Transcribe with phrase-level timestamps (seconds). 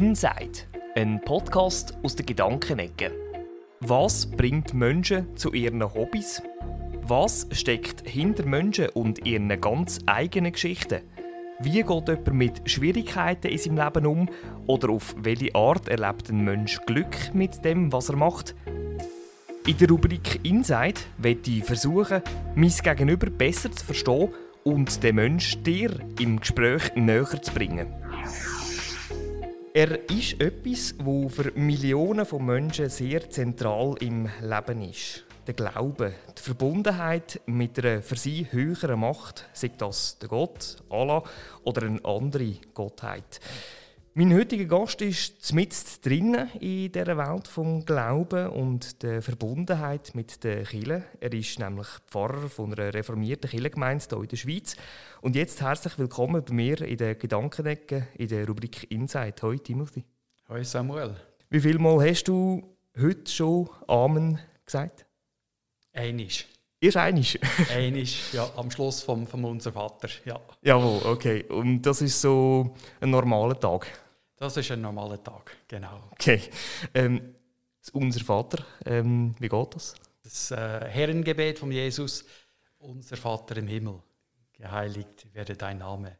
[0.00, 0.60] Inside,
[0.94, 3.12] ein Podcast aus der Gedankenecke.
[3.80, 6.42] Was bringt Menschen zu ihren Hobbys?
[7.02, 11.02] Was steckt hinter Menschen und ihren ganz eigenen Geschichten?
[11.58, 14.28] Wie geht jemand mit Schwierigkeiten in seinem Leben um?
[14.66, 18.54] Oder auf welche Art erlebt ein Mensch Glück mit dem, was er macht?
[19.66, 22.22] In der Rubrik Inside werde ich versuchen,
[22.54, 24.30] mein Gegenüber besser zu verstehen
[24.64, 27.99] und den Menschen dir im Gespräch näher zu bringen.
[29.72, 35.24] Er ist etwas, wo für Millionen von Menschen sehr zentral im Leben ist.
[35.46, 41.22] Der Glaube, die Verbundenheit mit einer für sie höheren Macht, sei das der Gott, Allah
[41.62, 43.38] oder eine andere Gottheit.
[44.12, 50.42] Mein heutiger Gast ist mitten drinnen in dieser Welt vom Glauben und der Verbundenheit mit
[50.42, 51.04] der Kirche.
[51.20, 54.74] Er ist nämlich Pfarrer von einer reformierten Kirchengemeinde hier in der Schweiz.
[55.20, 59.36] Und jetzt herzlich willkommen bei mir in der Gedankenecke in der Rubrik Inside.
[59.42, 60.04] Hoi Timothy.
[60.48, 61.14] Hoi Samuel.
[61.48, 65.06] Wie viel Mal hast du heute schon Amen gesagt?
[65.92, 66.48] Einisch.
[66.82, 67.38] Erst einig?
[67.70, 70.40] Einisch, ja, am Schluss vom, vom Unser Vater, ja.
[70.62, 71.44] Jawohl, okay.
[71.44, 73.86] Und das ist so ein normaler Tag?
[74.36, 76.08] Das ist ein normaler Tag, genau.
[76.12, 76.40] Okay.
[76.94, 77.34] Ähm,
[77.92, 79.94] Unser Vater, ähm, wie geht das?
[80.22, 82.24] Das äh, Herrengebet von Jesus,
[82.78, 84.00] Unser Vater im Himmel,
[84.54, 86.16] geheiligt werde dein Name.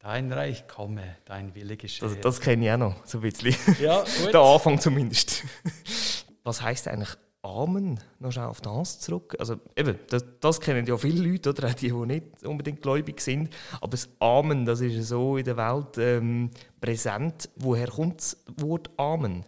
[0.00, 2.08] Dein Reich komme, dein Wille geschehe.
[2.08, 3.54] Das, das kenne ich auch noch, so ein bisschen.
[3.80, 4.34] Ja, gut.
[4.34, 5.44] Der Anfang zumindest.
[6.42, 9.36] Was heißt eigentlich Amen, noch schnell auf das zurück.
[9.38, 13.20] Also eben, das, das, kennen ja viele Leute, oder auch die, die nicht unbedingt gläubig
[13.20, 13.50] sind.
[13.82, 16.50] Aber das Amen, das ist so in der Welt ähm,
[16.80, 17.50] präsent.
[17.56, 19.44] Woher kommt das Wort Amen?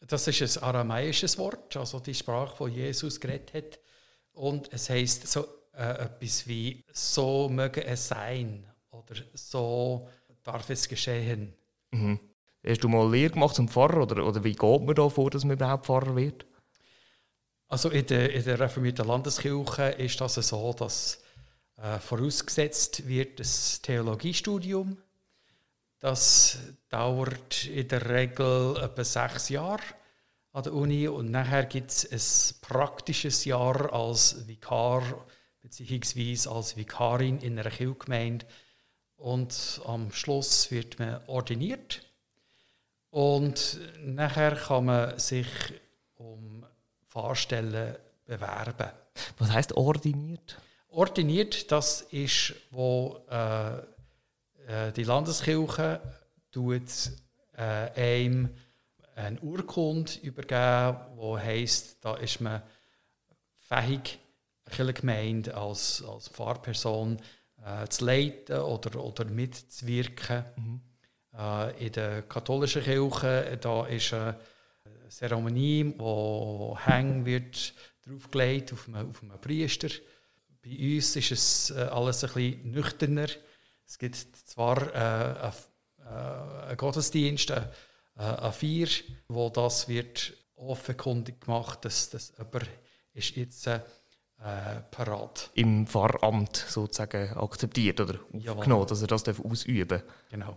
[0.00, 3.80] Das ist ein aramäisches Wort, also die Sprache, die Jesus geredet hat.
[4.32, 10.08] Und es heißt so äh, etwas wie so möge es sein oder so
[10.42, 11.52] darf es geschehen.
[11.90, 12.18] Mhm.
[12.66, 15.44] Hast du mal Lehre gemacht zum Pfarrer oder, oder wie geht man da vor, dass
[15.44, 16.46] man überhaupt Pfarrer wird?
[17.68, 21.20] Also in der, in der reformierten Landeskirche ist das so, dass
[21.76, 24.96] äh, vorausgesetzt wird das Theologiestudium.
[25.98, 29.82] Das dauert in der Regel etwa sechs Jahre
[30.52, 35.26] an der Uni und nachher gibt es ein praktisches Jahr als Vikar
[35.62, 36.48] bzw.
[36.48, 38.46] als Vikarin in einer Kirchgemeinde
[39.16, 42.02] und am Schluss wird man ordiniert
[43.10, 45.48] und nachher kann man sich
[46.14, 46.65] um
[47.16, 47.96] Fahrstellen
[48.26, 48.90] bewerben.
[49.38, 50.58] Was heißt ordiniert?
[50.90, 53.78] Ordiniert, das ist, wo äh,
[54.66, 56.02] äh, die Landeskirche
[56.52, 56.82] tut
[57.56, 58.50] äh, einem
[59.14, 62.60] eine Urkunde übergeben, wo heißt, da ist man
[63.60, 64.18] fähig,
[64.78, 67.16] eine Gemeinde als, als Pfarrperson
[67.64, 70.44] äh, zu leiten oder, oder mitzuwirken.
[70.56, 70.80] Mhm.
[71.34, 74.38] Äh, in der katholischen Kirche da ist eine
[75.08, 77.74] Zeremonie, wo Hang wird
[78.06, 79.88] draufgelegt auf einen, auf einen Priester.
[80.64, 83.28] Bei uns ist es äh, alles ein bisschen nüchterner.
[83.86, 85.50] Es gibt zwar äh,
[86.04, 87.62] einen Gottesdienst, äh,
[88.16, 88.88] eine Feier,
[89.28, 92.68] wo das wird offenkundig gemacht, dass, dass jemand
[93.12, 93.80] ist jetzt äh,
[94.90, 95.50] parat.
[95.54, 98.18] Im Pfarramt sozusagen akzeptiert oder
[98.48, 100.02] aufgenommen, dass er das ausüben darf.
[100.30, 100.56] Genau.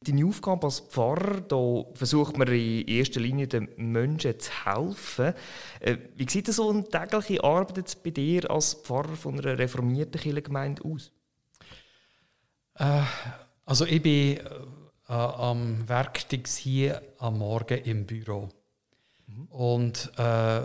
[0.00, 5.34] Deine Aufgabe als Pfarrer, da versucht man in erster Linie den Menschen zu helfen.
[5.80, 10.84] Äh, wie sieht so eine tägliche Arbeit bei dir als Pfarrer von einer reformierten Kirchengemeinde
[10.84, 11.10] aus?
[12.74, 13.02] Äh,
[13.64, 18.48] also ich bin äh, am Werktag hier am Morgen im Büro.
[19.26, 19.46] Mhm.
[19.46, 20.62] Und äh,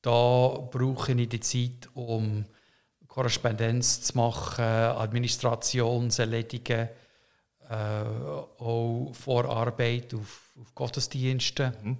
[0.00, 2.46] da brauche ich die Zeit, um
[3.06, 6.88] Korrespondenz zu machen, Administration zu erledigen
[7.74, 11.72] äh, auch Vorarbeit auf, auf Gottesdiensten.
[11.82, 11.98] Mhm.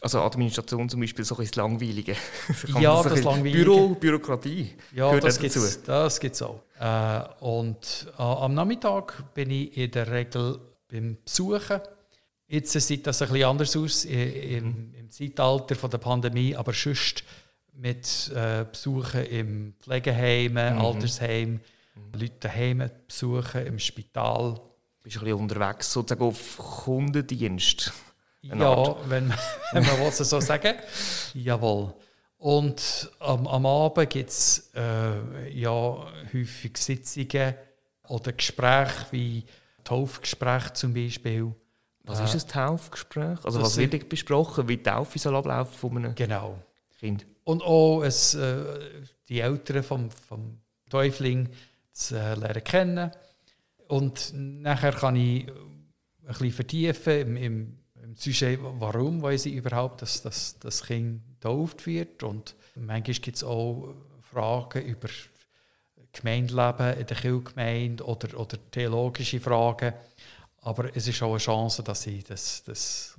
[0.00, 2.16] Also Administration zum Beispiel so ein langweilige.
[2.80, 3.64] ja, das, das langweilige.
[3.64, 4.74] Büro, Bürokratie.
[4.94, 6.60] Ja, das gibt es das gibt's auch.
[6.78, 10.58] Äh, und äh, am Nachmittag bin ich in der Regel
[10.90, 11.80] beim Besuchen.
[12.46, 14.94] Jetzt sieht das ein bisschen anders aus im, mhm.
[14.98, 17.24] im Zeitalter von der Pandemie, aber sonst
[17.72, 20.58] mit äh, Besuchen im Pflegeheim, mhm.
[20.84, 21.60] Altersheim,
[21.94, 22.20] mhm.
[22.20, 24.60] Leute daheim besuchen, im Spital
[25.04, 27.92] bist ein bisschen unterwegs, sozusagen auf Kundendienst.
[28.40, 29.08] ja, Art.
[29.08, 29.32] wenn,
[29.72, 30.76] wenn man es so sagen
[31.34, 31.94] Jawohl.
[32.38, 35.70] Und am, am Abend gibt es äh, ja,
[36.32, 37.54] häufig Sitzungen
[38.08, 39.44] oder Gespräche wie
[39.84, 41.54] Taufgespräche zum Beispiel.
[42.04, 43.44] Was äh, ist ein Taufgespräch?
[43.44, 46.58] Also was wird besprochen, wie die Taufe soll ablaufen von einem genau.
[46.98, 47.26] Kind?
[47.44, 48.64] Und auch es, äh,
[49.28, 50.58] die Eltern vom, vom
[50.90, 51.50] Täufling
[51.92, 53.10] zu äh, lernen kennen
[53.88, 60.02] und nachher kann ich ein bisschen vertiefen im, im, im Sujet, warum wollen sie überhaupt,
[60.02, 62.22] dass, dass das Kind getauft wird.
[62.22, 65.08] Und manchmal gibt es auch Fragen über
[66.12, 69.92] Gemeindeleben in der Kirchgemeinde oder, oder theologische Fragen.
[70.58, 73.18] Aber es ist auch eine Chance, dass sie das, das,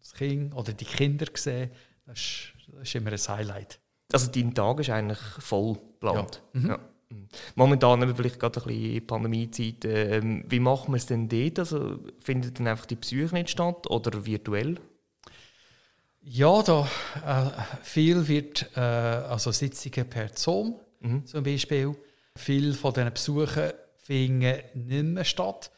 [0.00, 1.70] das Kind oder die Kinder sehen.
[2.06, 3.80] Das ist, das ist immer ein Highlight.
[4.12, 6.42] Also dein Tag ist eigentlich voll geplant?
[6.54, 6.60] Ja.
[6.60, 6.68] Mhm.
[6.68, 6.78] ja.
[7.54, 9.84] Momentan haben wir vielleicht gerade ein bisschen Pandemiezeit.
[9.84, 11.58] Ähm, wie machen wir es denn dort?
[11.58, 14.78] Also, findet dann einfach die Psyche nicht statt oder virtuell?
[16.20, 16.86] Ja, da
[17.26, 21.24] äh, viel wird, äh, also Sitzungen per Zoom mhm.
[21.24, 21.96] zum Beispiel.
[22.36, 25.70] Viele von diesen Besuchen finden nicht mehr statt.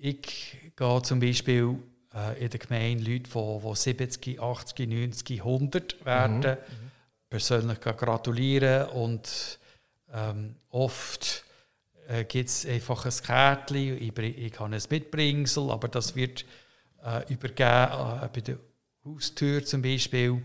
[0.00, 1.76] Ich gehe zum Beispiel
[2.14, 6.90] äh, in der Gemeinde Leute, die, die 70, 80, 90, 100 werden, mhm.
[7.28, 9.58] persönlich gratulieren und
[10.12, 11.44] ähm, oft
[12.08, 16.44] äh, gibt es einfach ein Kärtchen, ich, ich kann ein Mitbringsel, aber das wird
[17.04, 18.58] äh, übergeben äh, bei der
[19.04, 20.42] Haustür zum Beispiel.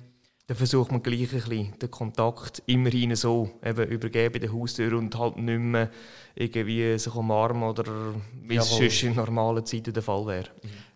[0.48, 4.98] Dann versucht man gleich ein bisschen den Kontakt immerhin so eben übergeben bei der Haustür
[4.98, 5.92] und halt nicht mehr
[6.36, 10.50] irgendwie sich umarmen oder wie es sonst in normalen Zeiten der Fall wäre.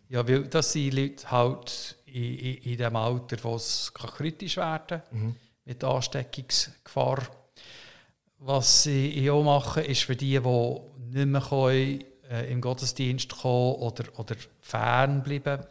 [0.08, 5.02] Ja, weil das sind Leute halt in, in, in dem Alter, wo es kritisch werden
[5.02, 5.36] kann, mhm.
[5.66, 7.41] mit Ansteckungsgefahr
[8.42, 10.80] was ich auch mache, ist für die, die
[11.12, 15.64] nicht mehr können, äh, im Gottesdienst kommen oder, oder fernbleiben,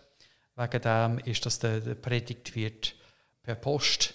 [0.55, 2.95] wegen dem ist, dass der, der Predigt wird
[3.43, 4.15] per Post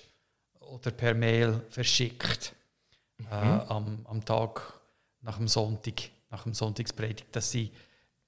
[0.60, 2.54] oder per Mail verschickt
[3.18, 3.28] mhm.
[3.30, 4.74] äh, am, am Tag
[5.22, 7.72] nach dem Sonntag, nach dem Sonntagspredigt, dass sie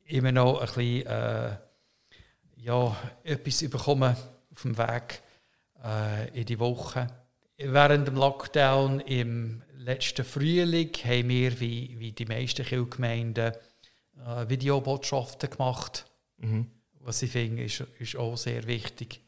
[0.06, 1.56] immer noch ein bisschen äh,
[2.58, 4.16] ja, etwas bekommen
[4.52, 5.22] auf dem Weg
[5.84, 7.08] äh, in die Woche.
[7.58, 13.54] Während dem Lockdown im letzten Frühling haben wir, wie, wie die meisten Kirchgemeinden,
[14.26, 16.06] äh, Videobotschaften gemacht.
[16.38, 16.68] Mhm.
[17.00, 19.22] Was ich finde, ist, ist auch sehr wichtig.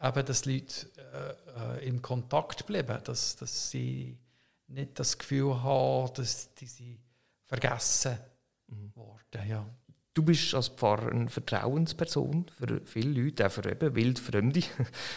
[0.00, 4.16] Eben, dass die Leute äh, äh, in Kontakt bleiben, dass, dass sie
[4.68, 6.98] nicht das Gefühl haben, dass die sie
[7.44, 8.18] vergessen
[8.68, 8.94] mhm.
[8.94, 9.48] worden.
[9.48, 9.66] Ja.
[10.14, 14.66] Du bist als Pfarrer eine Vertrauensperson für viele Leute, auch für eben Wildfremde, die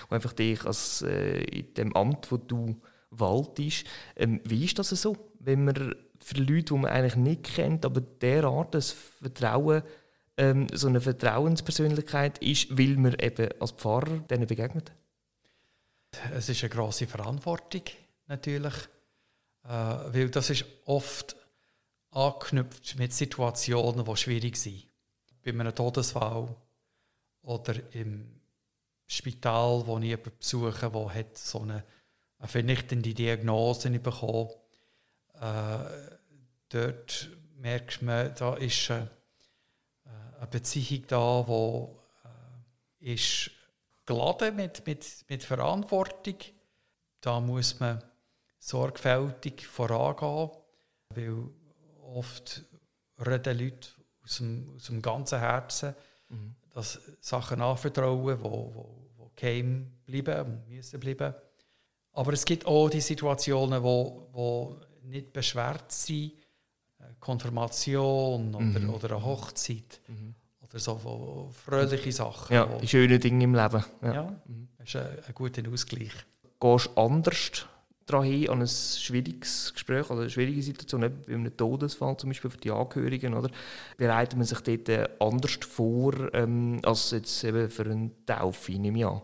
[0.09, 3.85] einfach dich als, äh, in dem Amt, wo du Wald ist.
[4.15, 8.01] Ähm, wie ist das so, wenn man für Leute, die man eigentlich nicht kennt, aber
[8.01, 9.83] derart das Vertrauen,
[10.37, 14.91] ähm, so eine Vertrauenspersönlichkeit ist, weil man eben als Pfarrer denen begegnet?
[16.33, 17.83] Es ist eine große Verantwortung
[18.27, 18.73] natürlich,
[19.63, 21.35] äh, weil das ist oft
[22.11, 24.87] angeknüpft mit Situationen, die schwierig sind.
[25.43, 26.55] Bei einem Todesfall
[27.41, 28.39] oder im
[29.07, 31.83] Spital, wo ich jemanden besuche, der so eine
[32.39, 34.49] eine vernichtende Diagnose bekommen.
[35.39, 36.17] Äh,
[36.69, 39.05] dort merkst du, da ist äh,
[40.39, 43.51] eine Beziehung da, die äh, ist
[44.05, 46.35] geladen mit, mit, mit Verantwortung.
[47.21, 48.01] Da muss man
[48.57, 50.51] sorgfältig vorangehen,
[51.09, 51.49] weil
[52.01, 52.63] oft
[53.17, 53.89] reden Leute
[54.23, 55.93] aus dem, aus dem ganzen Herzen,
[56.29, 56.55] mhm.
[56.73, 61.33] dass Sachen anvertrauen, die wo, wo, wo geheim bleiben, müssen bleiben.
[62.13, 66.33] Aber es gibt auch die Situationen, wo, wo nicht beschwert sind,
[67.19, 68.89] Konfirmation oder, mhm.
[68.89, 70.35] oder eine Hochzeit mhm.
[70.61, 72.53] oder so fröhliche Sachen.
[72.53, 73.83] Ja, die schönen Dinge im Leben.
[74.01, 74.69] Ja, ja mhm.
[74.77, 76.13] das ist ein, ein guter Ausgleich.
[76.59, 77.65] Gehst du anders
[78.05, 82.49] daran an ein schwieriges Gespräch oder eine schwierige Situation, eben bei einem Todesfall zum Beispiel
[82.49, 83.49] für die Angehörigen, oder?
[83.97, 88.97] Bereitet man sich dort äh, anders vor ähm, als jetzt eben für eine Taufe, nehme
[88.97, 89.21] ich an?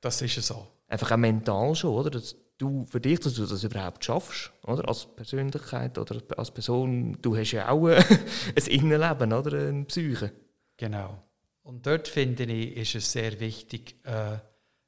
[0.00, 2.10] Das ist so einfach auch mental schon, oder?
[2.10, 4.88] Dass du für dich, dass du das überhaupt schaffst, oder?
[4.88, 9.68] Als Persönlichkeit oder als Person, du hast ja auch ein Innenleben, oder?
[9.68, 10.32] Eine Psyche.
[10.76, 11.22] Genau.
[11.62, 14.38] Und dort finde ich, ist es sehr wichtig, äh,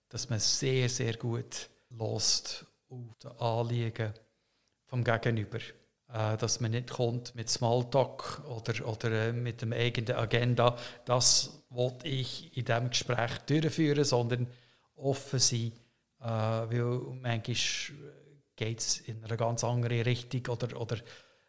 [0.09, 4.15] dass man sehr, sehr gut lost auf die Anliegen
[4.87, 5.59] vom Gegenüber.
[6.13, 10.77] Äh, dass man nicht kommt mit Smalltalk oder, oder äh, mit dem eigenen Agenda.
[11.05, 14.49] Das wollte ich in diesem Gespräch durchführen, sondern
[14.97, 15.73] offen sein
[16.21, 17.57] äh, weil manchmal
[18.57, 20.99] geht es in eine ganz andere Richtung oder, oder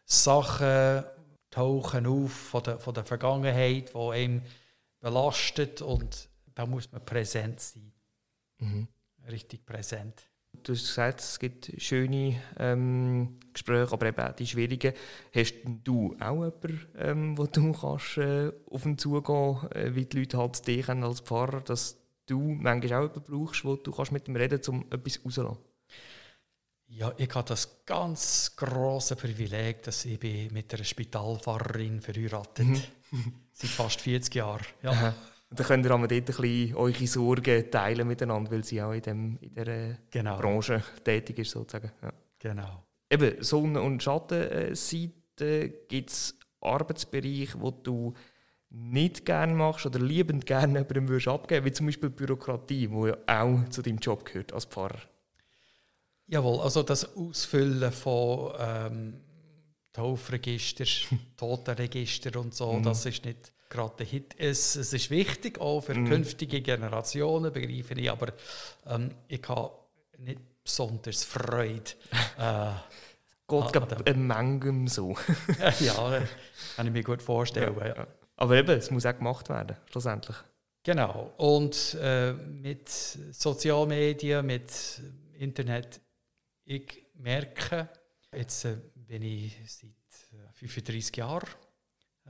[0.04, 1.04] Sachen
[1.50, 4.42] tauchen auf von der, von der Vergangenheit, die einem
[5.00, 7.92] belastet und da muss man präsent sein.
[8.58, 8.88] Mhm.
[9.30, 10.22] Richtig präsent.
[10.62, 14.92] Du hast gesagt, es gibt schöne ähm, Gespräche, aber eben auch die schwierigen.
[15.34, 20.18] Hast du auch jemanden, ähm, wo du kannst, äh, auf ihn zugehen äh, wie die
[20.18, 24.28] Leute halt dich als Pfarrer, dass du manchmal auch jemanden brauchst, wo du kannst mit
[24.28, 25.58] ihm reden kannst, um etwas rauszulassen?
[26.94, 32.66] Ja, ich habe das ganz große Privileg, dass ich bin mit einer Spitalfahrerin verheiratet
[33.10, 33.32] mhm.
[33.52, 34.66] seit fast 40 Jahren.
[34.82, 35.14] Ja.
[35.50, 39.38] dann könnt ihr dort ein bisschen eure Sorgen teilen miteinander, weil sie auch in, dem,
[39.40, 40.36] in dieser genau.
[40.36, 41.90] Branche tätig ist, sozusagen.
[42.02, 42.12] Ja.
[42.38, 42.84] Genau.
[43.08, 48.12] Eben, Sonne- und Schattenseite gibt es Arbeitsbereiche, wo du
[48.72, 53.16] nicht gerne machst oder liebend gerne jemandem würdest abgeben, wie zum Beispiel Bürokratie, wo ja
[53.26, 55.00] auch zu deinem Job gehört als Pfarrer.
[56.26, 59.20] Jawohl, also das Ausfüllen von ähm,
[59.92, 60.84] Taufregister,
[61.36, 62.82] Totenregister und so, mhm.
[62.82, 64.34] das ist nicht gerade der Hit.
[64.38, 66.08] Es, es ist wichtig, auch für mhm.
[66.08, 68.32] künftige Generationen, begreife ich, aber
[68.86, 69.72] ähm, ich habe
[70.18, 71.90] nicht besonders Freude.
[72.38, 72.70] äh,
[73.46, 75.14] Gott gibt eine Menge so.
[75.80, 76.22] ja,
[76.76, 77.76] kann ich mir gut vorstellen.
[77.78, 78.06] Ja, ja.
[78.42, 80.36] Aber eben, es muss auch gemacht werden, schlussendlich.
[80.82, 81.32] Genau.
[81.36, 85.00] Und äh, mit Sozialmedien, mit
[85.38, 86.00] Internet,
[86.64, 87.88] ich merke,
[88.34, 89.92] jetzt äh, bin ich seit
[90.54, 91.48] 35 äh, Jahren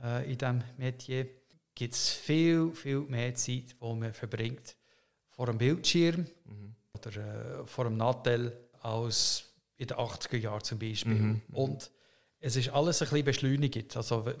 [0.03, 1.27] äh, in diesem Metier,
[1.73, 4.75] gibt es viel, viel mehr Zeit, die man verbringt
[5.29, 6.75] vor einem Bildschirm mhm.
[6.93, 11.11] oder äh, vor einem Nattel als in den 80er Jahren zum Beispiel.
[11.11, 11.41] Mhm.
[11.53, 11.89] Und
[12.39, 13.97] es ist alles ein bisschen beschleunigt.
[13.97, 14.31] Also,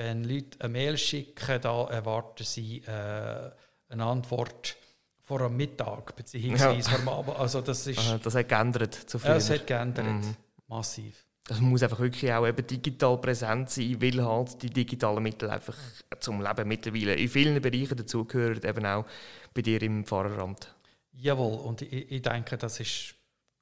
[0.00, 3.50] wenn Leute eine Mail schicken, da erwarten sie äh,
[3.90, 4.76] eine Antwort
[5.18, 6.96] vor am Mittag, beziehungsweise ja.
[6.96, 7.36] vor Abend.
[7.36, 9.36] Also das, ist, das hat geändert zu früher.
[9.36, 10.36] Es hat geändert, mhm.
[10.68, 11.26] massiv.
[11.44, 15.76] Das muss einfach wirklich auch eben digital präsent sein, weil halt die digitalen Mittel einfach
[16.18, 19.04] zum Leben mittlerweile in vielen Bereichen dazugehören, eben auch
[19.52, 20.74] bei dir im Fahreramt.
[21.12, 23.14] Jawohl, und ich, ich denke, das ist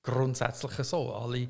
[0.03, 1.13] grundsätzlich so.
[1.15, 1.49] Alle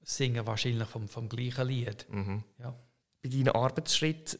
[0.00, 2.06] singen wahrscheinlich vom, vom gleichen Lied.
[2.08, 2.44] Mhm.
[2.58, 2.74] Ja
[3.22, 4.38] bei deinen Arbeitsschritten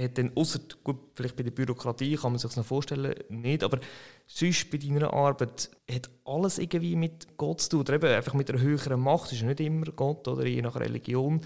[0.00, 3.62] hat dann, ausser, gut, vielleicht bei der Bürokratie kann man sich das noch vorstellen, nicht,
[3.62, 3.78] aber
[4.26, 8.50] sonst bei deiner Arbeit hat alles irgendwie mit Gott zu tun, oder eben einfach mit
[8.50, 11.42] einer höheren Macht, das ist nicht immer Gott, oder je nach Religion,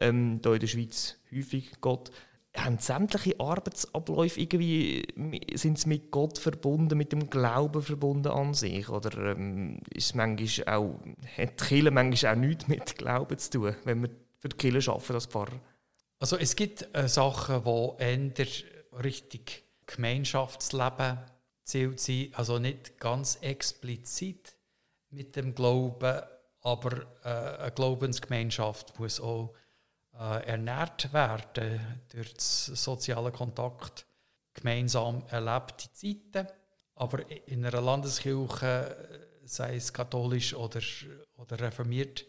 [0.00, 2.10] ähm, hier in der Schweiz häufig Gott.
[2.56, 5.04] Haben sämtliche Arbeitsabläufe irgendwie,
[5.54, 8.88] sind sie mit Gott verbunden, mit dem Glauben verbunden an sich?
[8.88, 10.98] Oder ähm, ist manchmal auch,
[11.36, 14.90] hat die Kirche manchmal auch nichts mit Glauben zu tun, wenn wir für die Kirche
[14.90, 15.60] arbeiten als Pfarrer?
[16.18, 18.46] Also es gibt äh, Sachen, die eher
[19.04, 21.18] richtig Gemeinschaftsleben
[21.64, 24.56] zielt sind, also nicht ganz explizit
[25.10, 26.22] mit dem Glauben,
[26.60, 29.54] aber äh, eine Glaubensgemeinschaft muss auch
[30.18, 34.06] äh, ernährt werden durch sozialen Kontakt,
[34.54, 36.48] gemeinsam erlebte Zeiten.
[36.96, 38.96] Aber in einer Landeskirche,
[39.44, 40.80] sei es katholisch oder,
[41.36, 42.26] oder reformiert,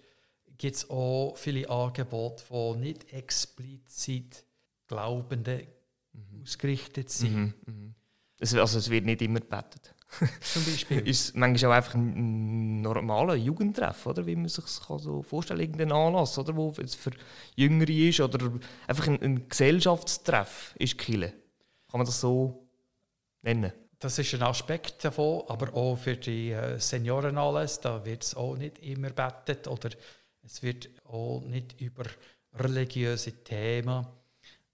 [0.60, 4.46] gibt es auch viele Angebote, die nicht explizit
[4.88, 5.66] Glaubende
[6.14, 6.44] mhm.
[6.44, 7.36] ausgerichtet sind.
[7.36, 7.96] Mhm, mhm.
[8.40, 9.96] Also es wird nicht immer gebetet.
[10.42, 11.08] Zum Beispiel.
[11.08, 14.26] ist manchmal auch einfach ein normaler Jugendtreff, oder?
[14.26, 16.56] wie man sich das so vorstellen kann, irgendein Anlass, oder?
[16.56, 17.12] wo es für
[17.56, 18.52] Jüngere ist, oder
[18.88, 21.30] einfach ein, ein Gesellschaftstreff ist Kille.
[21.90, 22.68] Kann man das so
[23.44, 23.72] nennen?
[24.00, 28.56] Das ist ein Aspekt davon, aber auch für die äh, Seniorenanlässe, da wird es auch
[28.56, 29.90] nicht immer betet oder
[30.50, 32.06] es wird auch nicht über
[32.56, 34.06] religiöse Themen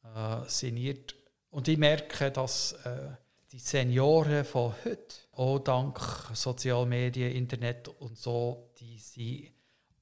[0.03, 1.15] äh, sinniert.
[1.49, 3.09] Und ich merke, dass äh,
[3.51, 5.99] die Senioren von heute, auch dank
[6.33, 9.51] Sozialmedien, Internet und so, die sind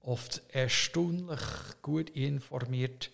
[0.02, 1.42] oft erstaunlich
[1.82, 3.10] gut informiert,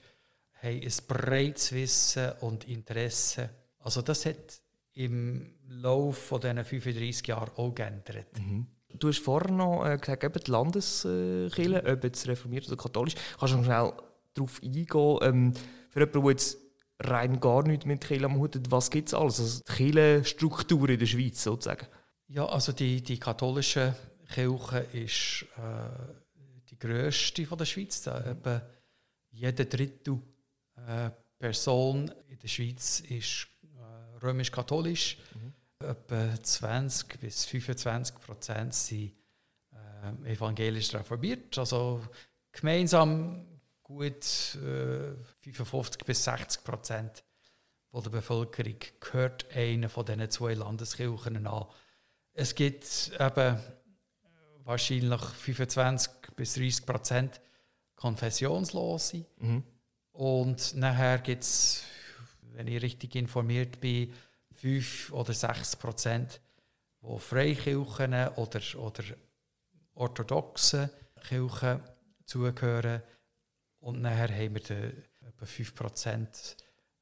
[0.62, 3.50] haben ein breites Wissen und Interesse.
[3.80, 4.62] Also das hat
[4.94, 8.38] im Laufe dieser 35 Jahre auch geändert.
[8.38, 8.68] Mhm.
[9.00, 13.16] Du hast vorher noch äh, gesagt, eben die Landeskirche, ob jetzt reformiert oder katholisch.
[13.40, 13.94] Kannst du noch schnell
[14.34, 15.54] darauf eingehen, ähm,
[15.90, 16.58] für jemanden, der jetzt
[17.00, 19.40] rein gar nichts mit Kirche am Hut hat, was gibt es alles?
[19.40, 21.88] Also die Kirchenstruktur in der Schweiz sozusagen.
[22.28, 23.96] Ja, also die, die katholische
[24.34, 28.02] Kirche ist äh, die grösste von der Schweiz.
[28.04, 28.62] Da etwa
[29.32, 30.20] jede dritte
[30.76, 35.18] äh, Person in der Schweiz ist äh, römisch-katholisch.
[35.34, 39.14] Mhm etwa 20 bis 25 Prozent sind
[39.72, 41.58] äh, evangelisch reformiert.
[41.58, 42.02] Also
[42.52, 43.46] gemeinsam
[43.82, 47.24] gut äh, 55 bis 60 Prozent
[47.92, 51.66] der Bevölkerung gehört einer von diesen zwei Landeskirchen an.
[52.34, 53.60] Es gibt eben
[54.64, 57.42] wahrscheinlich 25 bis 30 Prozent
[57.96, 59.26] Konfessionslose.
[59.38, 59.64] Mhm.
[60.12, 61.84] Und nachher gibt es,
[62.54, 64.14] wenn ich richtig informiert bin,
[64.62, 66.42] 5 oder 6 Prozent,
[67.02, 69.04] die Freikirchen oder, oder
[69.96, 70.90] orthodoxen
[71.28, 71.82] Kirchen
[72.26, 73.02] zugehören.
[73.80, 76.58] Und nachher haben wir die, etwa 5 Prozent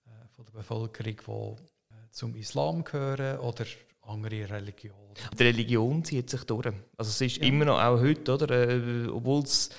[0.05, 1.57] äh, der Bevölkerung,
[1.89, 3.65] die äh, zum Islam gehören oder
[4.01, 5.15] andere Religionen.
[5.37, 6.67] Die Religion zieht sich durch.
[6.95, 7.43] Also es ist ja.
[7.47, 9.69] immer noch, auch heute, oder, äh, obwohl es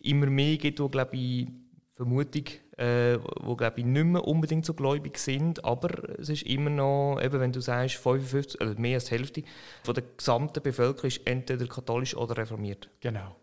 [0.00, 1.48] immer mehr gibt, wo, glaube ich,
[1.96, 2.44] Vermutung
[2.76, 7.18] äh, wo glaube ich nicht mehr unbedingt so gläubig sind, aber es ist immer noch,
[7.22, 9.42] eben wenn du sagst, 55, also mehr als die Hälfte
[9.82, 12.90] von der gesamten Bevölkerung ist entweder katholisch oder reformiert.
[13.00, 13.36] Genau.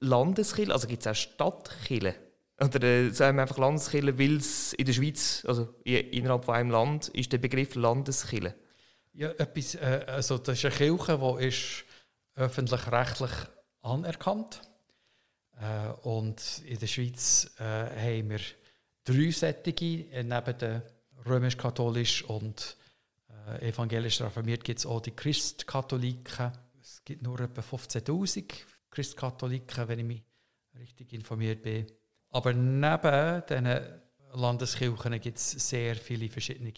[0.00, 2.14] Landeskirche, also gibt es auch Stadtkirche?
[2.62, 6.70] Oder äh, sagen wir einfach Landeskirche, weil es in der Schweiz, also innerhalb von einem
[6.70, 8.54] Land, ist der Begriff Landeskirche?
[9.14, 11.84] Ja, etwas, äh, also das ist eine Kirche, die ist
[12.34, 13.30] öffentlich-rechtlich
[13.82, 14.60] anerkannt
[15.60, 18.40] äh, und in der Schweiz äh, haben wir
[19.04, 20.82] drei Sättige, äh, neben der
[21.26, 22.76] römisch-katholisch und
[23.48, 26.52] äh, evangelisch reformiert gibt es auch die Christkatholiken.
[26.80, 28.44] Es gibt nur etwa 15'000
[28.90, 30.22] Christkatholiken, wenn ich mich
[30.78, 31.86] richtig informiert bin.
[32.30, 34.00] Aber neben diesen
[34.32, 36.72] Landeskirchen gibt es sehr viele verschiedene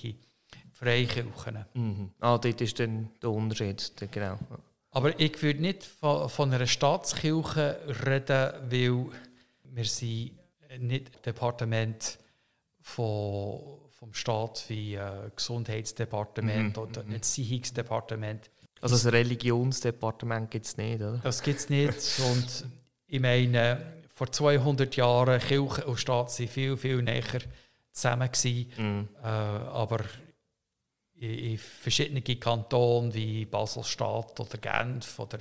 [0.73, 1.65] Freikirchen.
[1.75, 2.11] Mhm.
[2.19, 4.39] Ah, dort ist dann der Unterschied, genau.
[4.93, 9.07] Aber ich würde nicht von, von einer Staatskirche reden, weil
[9.65, 10.33] wir sind
[10.79, 12.19] nicht Departement
[12.81, 16.83] von, vom Staat wie äh, Gesundheitsdepartement mhm.
[16.83, 18.51] oder ein Erziehungsdepartement.
[18.83, 21.21] Also ein Religionsdepartement gibt es nicht, oder?
[21.23, 22.21] Das gibt es nicht.
[22.31, 22.67] und
[23.07, 27.41] ich meine, vor 200 Jahren Kirche und Staat waren viel, viel näher
[27.93, 28.29] zusammen.
[28.77, 29.09] Mhm.
[29.23, 30.01] Äh, aber
[31.23, 35.39] in, verschiedenen Kantonen wie Basel-Stadt oder Genf oder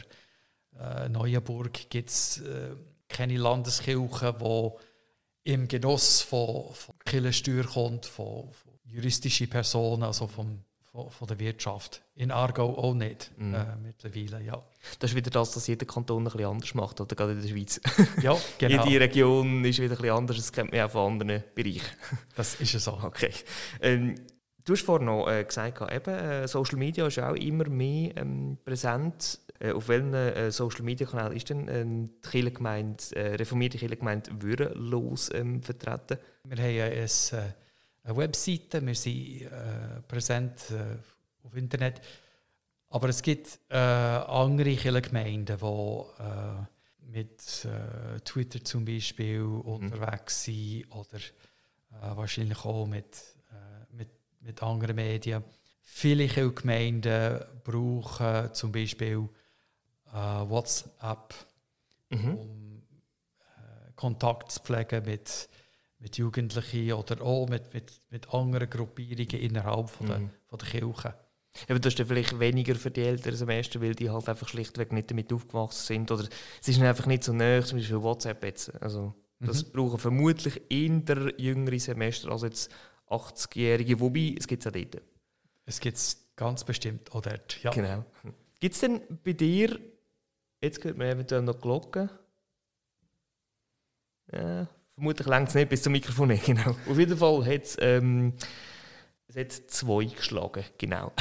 [0.80, 2.76] äh, Neuenburg gibt es äh,
[3.10, 10.64] keine Landeskirche, die im Genuss von, von Kirchensteuer kommt, von, von juristischen Personen, also vom,
[11.10, 12.04] von, der Wirtschaft.
[12.16, 13.56] In Aargau auch nicht mhm.
[13.56, 14.62] äh, mittlerweile, ja.
[15.00, 17.48] Das ist wieder das, was jeder Kanton ein bisschen anders macht, oder gerade in der
[17.50, 17.82] Schweiz.
[18.22, 18.86] Ja, genau.
[18.86, 21.98] Jede Region ist wieder ein bisschen anders, das kennt man auch von anderen Bereichen.
[22.36, 22.92] Das ist ja so.
[23.04, 23.32] Okay.
[23.82, 24.16] Ähm,
[24.64, 28.58] Du hast vorhin noch äh, gesagt, eben, äh, Social Media ist auch immer mehr ähm,
[28.64, 29.40] präsent.
[29.60, 34.32] Äh, auf welchen äh, Social Media Kanal ist denn ähm, die Kirchengemeinde, äh, reformierte Kirchengemeinde
[34.42, 36.18] Würenlos ähm, vertreten?
[36.44, 37.54] Wir haben ja eine, äh,
[38.04, 39.48] eine Webseite, wir sind
[40.08, 40.74] präsent
[41.44, 42.02] auf Internet.
[42.90, 47.68] Aber es gibt andere Kirchengemeinden, die mit
[48.26, 49.62] Twitter zum Beispiel mhm.
[49.62, 51.20] unterwegs sind oder
[52.16, 53.31] wahrscheinlich auch mit
[54.42, 55.44] mit anderen Medien.
[55.82, 59.28] Viele Gemeinden brauchen zum Beispiel
[60.12, 61.34] äh, WhatsApp,
[62.10, 62.36] mhm.
[62.36, 62.84] um
[63.40, 65.50] äh, Kontakt zu pflegen mit,
[66.00, 70.30] mit Jugendlichen oder auch mit, mit, mit anderen Gruppierungen innerhalb von der, mhm.
[70.48, 71.16] von der Kirche.
[71.68, 74.94] Aber das ist dann vielleicht weniger für die älteren Semester, weil die halt einfach schlichtweg
[74.94, 76.12] nicht damit aufgewachsen sind.
[76.12, 76.28] Oder
[76.62, 78.82] es ist einfach nicht so näher, zum Beispiel WhatsApp jetzt.
[78.82, 79.72] Also, das mhm.
[79.72, 82.72] brauchen vermutlich eher jüngere Semester als jetzt
[83.12, 85.02] 80-Jährige, wobei, es gibt es auch dort.
[85.66, 87.72] Es gibt es ganz bestimmt auch dort, ja.
[87.72, 88.06] Genau.
[88.60, 89.80] Gibt es denn bei dir,
[90.62, 92.10] jetzt hört man eventuell noch Glocken,
[94.32, 96.76] ja, vermutlich längt es nicht bis zum Mikrofon, genau.
[96.90, 98.34] Auf jeden Fall hat es, ähm,
[99.68, 101.12] zwei geschlagen, genau.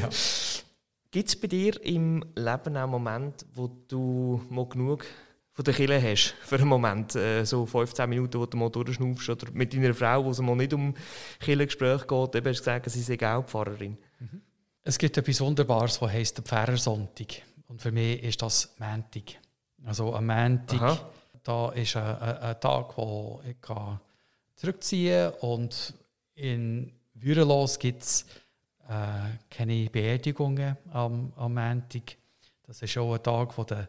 [0.00, 0.08] Ja.
[1.12, 5.04] Gibt es bei dir im Leben auch Momente, wo du mal genug
[5.52, 9.28] von der Kille hast für einen Moment, äh, so 15 Minuten, wo du mal durchschnaufst,
[9.30, 10.94] oder mit deiner Frau, wo es mal nicht um
[11.40, 13.98] Killengespräch geht, eben hast du gesagt, sie sei auch Pfarrerin.
[14.18, 14.42] Mhm.
[14.82, 17.42] Es gibt etwas Wunderbares, das heisst der Pfarrersonntag.
[17.68, 19.38] Und für mich ist das Montag.
[19.84, 21.10] Also am Montag, Aha.
[21.42, 24.00] da ist ein, ein, ein, Tag, wo ich kann
[24.56, 25.94] zurückziehen kann und
[26.34, 28.26] in Würelos gibt es
[28.88, 32.16] äh, keine Beerdigungen am, am Montag.
[32.66, 33.84] Das ist auch ein Tag, wo die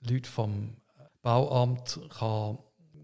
[0.00, 0.74] Leute vom
[1.22, 2.58] Bauamt kann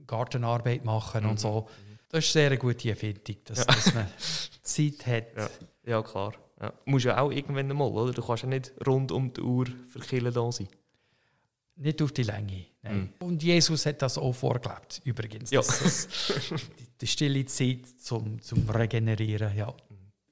[0.06, 1.30] Gartenarbeit machen mhm.
[1.30, 1.68] und so.
[2.08, 3.64] Das ist eine sehr gute Erfindung, dass, ja.
[3.64, 4.06] dass man
[4.62, 5.36] Zeit hat.
[5.36, 5.50] Ja,
[5.86, 6.32] ja klar.
[6.60, 6.70] Ja.
[6.70, 8.12] Du musst ja auch irgendwann mal, oder?
[8.12, 10.68] Du kannst ja nicht rund um die Uhr für Kirche da sein.
[11.76, 12.66] Nicht auf die Länge.
[12.82, 13.12] Nein.
[13.20, 13.26] Mhm.
[13.26, 15.50] Und Jesus hat das auch vorgelebt, übrigens.
[15.50, 15.60] Ja.
[15.60, 16.08] Das, das,
[17.00, 19.72] die, stille Zeit zum, zum Regenerieren, ja.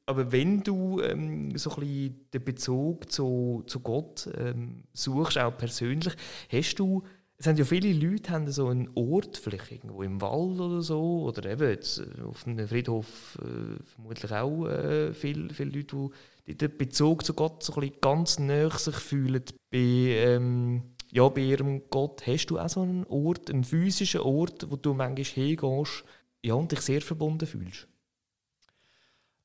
[0.07, 5.57] Aber wenn du ähm, so ein bisschen den Bezug zu, zu Gott ähm, suchst, auch
[5.57, 6.14] persönlich,
[6.51, 7.05] hast du
[7.38, 11.25] es haben ja viele Leute haben so einen Ort, vielleicht irgendwo im Wald oder so,
[11.25, 16.11] oder eben jetzt äh, auf einem Friedhof äh, vermutlich auch äh, viele, viele Leute,
[16.46, 19.42] die den Bezug zu Gott so ein ganz näher sich fühlen.
[19.70, 24.70] Bei, ähm, ja, bei ihrem Gott hast du auch so einen Ort, einen physischen Ort,
[24.70, 26.05] wo du manchmal hingehst
[26.42, 27.87] ja, und dich sehr verbunden fühlst?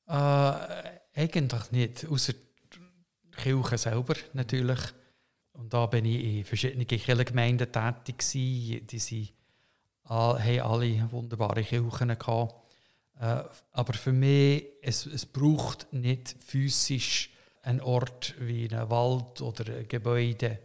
[0.06, 0.54] Äh,
[1.14, 4.80] eigentlich nicht, außer die Kirche selber natürlich.
[5.52, 8.86] Und da bin ich in verschiedenen Kirchengemeinden tätig gewesen.
[8.86, 9.32] Die sind,
[10.04, 12.54] haben alle wunderbare Kirchen gehabt.
[13.20, 17.30] Äh, aber für mich, es, es braucht nicht physisch
[17.62, 20.58] einen Ort wie ein Wald oder ein Gebäude.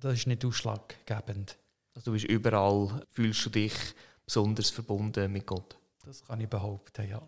[0.00, 1.58] Das ist nicht ausschlaggebend.
[1.94, 3.74] Also du bist überall, fühlst du dich
[4.24, 5.76] besonders verbunden mit Gott?
[6.04, 7.20] Das kann ich behaupten, ja.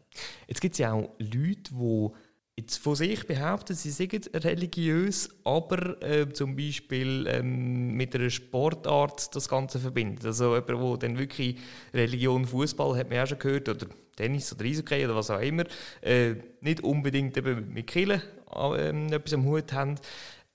[0.47, 2.11] Jetzt gibt es ja auch Leute, die
[2.59, 9.35] jetzt von sich behaupten, sie sind religiös, aber äh, zum Beispiel ähm, mit einer Sportart
[9.35, 10.27] das Ganze verbinden.
[10.27, 11.57] Also jemand, der dann wirklich
[11.95, 13.87] Religion, Fußball, hat man ja schon gehört, oder
[14.17, 15.65] Tennis oder Eishockey oder was auch immer,
[16.03, 18.21] äh, nicht unbedingt eben mit Killen
[18.55, 19.95] äh, etwas am Hut haben,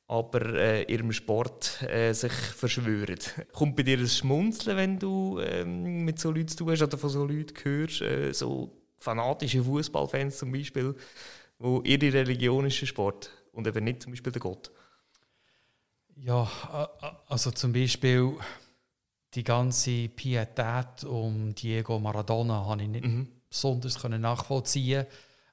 [0.08, 3.17] aber äh, ihrem Sport äh, sich verschwören.
[3.53, 6.97] Kommt bei dir ein Schmunzeln, wenn du ähm, mit so Leuten zu tun hast oder
[6.97, 10.95] von so Leuten hörst, äh, so fanatische Fußballfans zum Beispiel,
[11.57, 14.71] wo ihre Religion ist der Sport und eben nicht zum Beispiel der Gott?
[16.17, 16.49] Ja,
[17.27, 18.37] also zum Beispiel
[19.33, 23.27] die ganze Pietät um Diego Maradona habe ich nicht mhm.
[23.49, 25.05] besonders nachvollziehen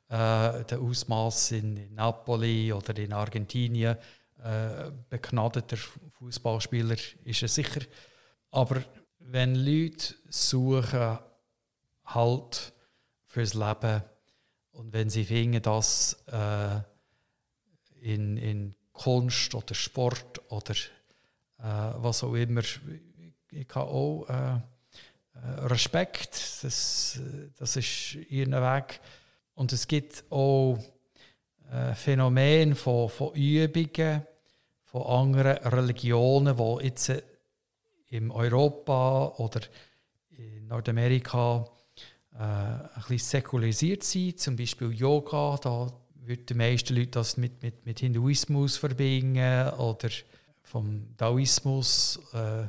[0.09, 3.97] äh, Der Ausmaß in, in Napoli oder in Argentinien,
[4.43, 7.81] äh, begnadeter Fußballspieler ist er sicher.
[8.51, 8.85] Aber
[9.19, 11.19] wenn Leute suchen
[12.05, 12.73] halt
[13.27, 14.03] fürs Leben
[14.73, 16.81] und wenn sie finden, dass äh,
[18.01, 20.75] in, in Kunst oder Sport oder
[21.59, 22.63] äh, was auch immer,
[23.51, 27.21] ich habe auch äh, äh, Respekt, das,
[27.59, 29.01] das ist ihren Weg.
[29.55, 30.79] Und es gibt auch
[31.71, 34.27] äh, Phänomene von, von Übungen
[34.85, 37.13] von anderen Religionen, die jetzt
[38.09, 39.61] in Europa oder
[40.31, 41.65] in Nordamerika
[42.35, 45.93] äh, ein bisschen säkularisiert sind, zum Beispiel Yoga, da
[46.25, 50.09] würden die meisten Leute das mit, mit, mit Hinduismus verbinden oder
[50.63, 52.69] vom Daoismus äh, äh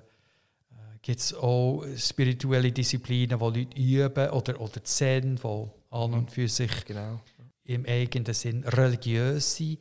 [1.01, 6.47] gibt es auch spirituelle Disziplinen, die Leute üben oder, oder Zen, die an und für
[6.47, 7.21] sich genau.
[7.65, 9.79] im eigenen Sinn religiös sind.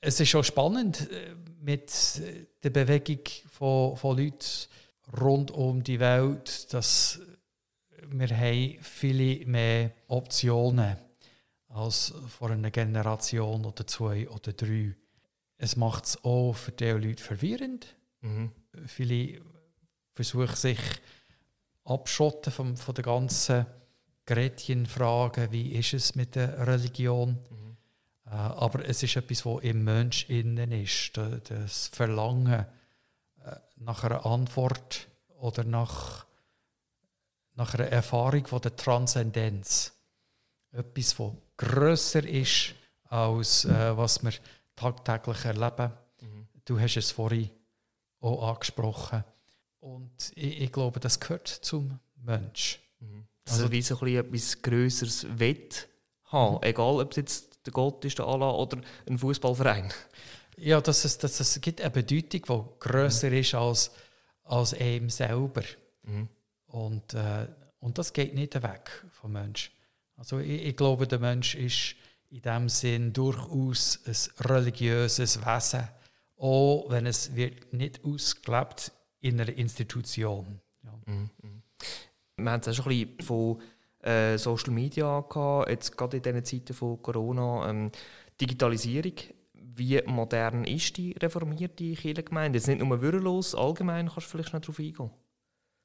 [0.00, 1.92] Es ist schon spannend äh, mit
[2.62, 4.68] der Bewegung von, von Leuten
[5.20, 7.20] rund um die Welt, dass
[8.10, 10.96] wir haben viele mehr Optionen
[11.68, 14.94] als vor einer Generation oder zwei oder drei.
[15.58, 17.94] Es macht es auch für die Leute verwirrend.
[18.20, 18.52] Mhm.
[18.86, 19.40] Viele
[20.12, 20.78] versuchen sich
[21.84, 23.66] abschotten von, von der ganzen
[24.24, 27.38] Gretchenfrage, wie ist es mit der Religion.
[27.50, 27.76] Mhm.
[28.26, 31.16] Äh, aber es ist etwas, was im Mensch innen ist.
[31.16, 32.66] Das Verlangen
[33.44, 35.08] äh, nach einer Antwort
[35.40, 36.27] oder nach
[37.58, 39.92] nach einer Erfahrung von der Transzendenz.
[40.70, 44.32] Etwas, was grösser ist, als äh, was wir
[44.76, 45.92] tagtäglich erleben.
[46.20, 46.46] Mhm.
[46.64, 47.50] Du hast es vorhin
[48.20, 49.24] auch angesprochen.
[49.80, 52.78] Und ich, ich glaube, das gehört zum Mensch.
[53.00, 53.26] Mhm.
[53.46, 55.88] Also, also wie so ein etwas Größeres Wett
[56.26, 56.62] haben, mhm.
[56.62, 59.92] egal ob es jetzt der Gott ist, der Allah oder ein Fußballverein.
[60.56, 63.36] Ja, dass es, dass es gibt eine Bedeutung, die grösser mhm.
[63.36, 63.90] ist als,
[64.44, 65.62] als einem selber.
[66.04, 66.28] Mhm.
[66.78, 67.46] Und, äh,
[67.80, 69.72] und das geht nicht weg vom Mensch.
[70.16, 71.96] Also ich, ich, glaube, der Mensch ist
[72.30, 75.88] in dem Sinn durchaus ein religiöses Wesen,
[76.36, 80.60] auch wenn es wird nicht ausgelebt in einer Institution.
[80.84, 80.92] Ja.
[81.06, 81.30] Mhm.
[81.42, 81.62] mhm.
[82.36, 83.62] Wir haben es auch schon ein bisschen von
[84.02, 87.68] äh, Social Media gehabt, jetzt gerade in diesen Zeiten von Corona.
[87.68, 87.90] Ähm,
[88.40, 89.14] Digitalisierung,
[89.52, 92.58] wie modern ist die reformierte Kirchengemeinde?
[92.58, 95.10] Jetzt nicht nur würdelos, allgemein kannst du vielleicht noch darauf eingehen.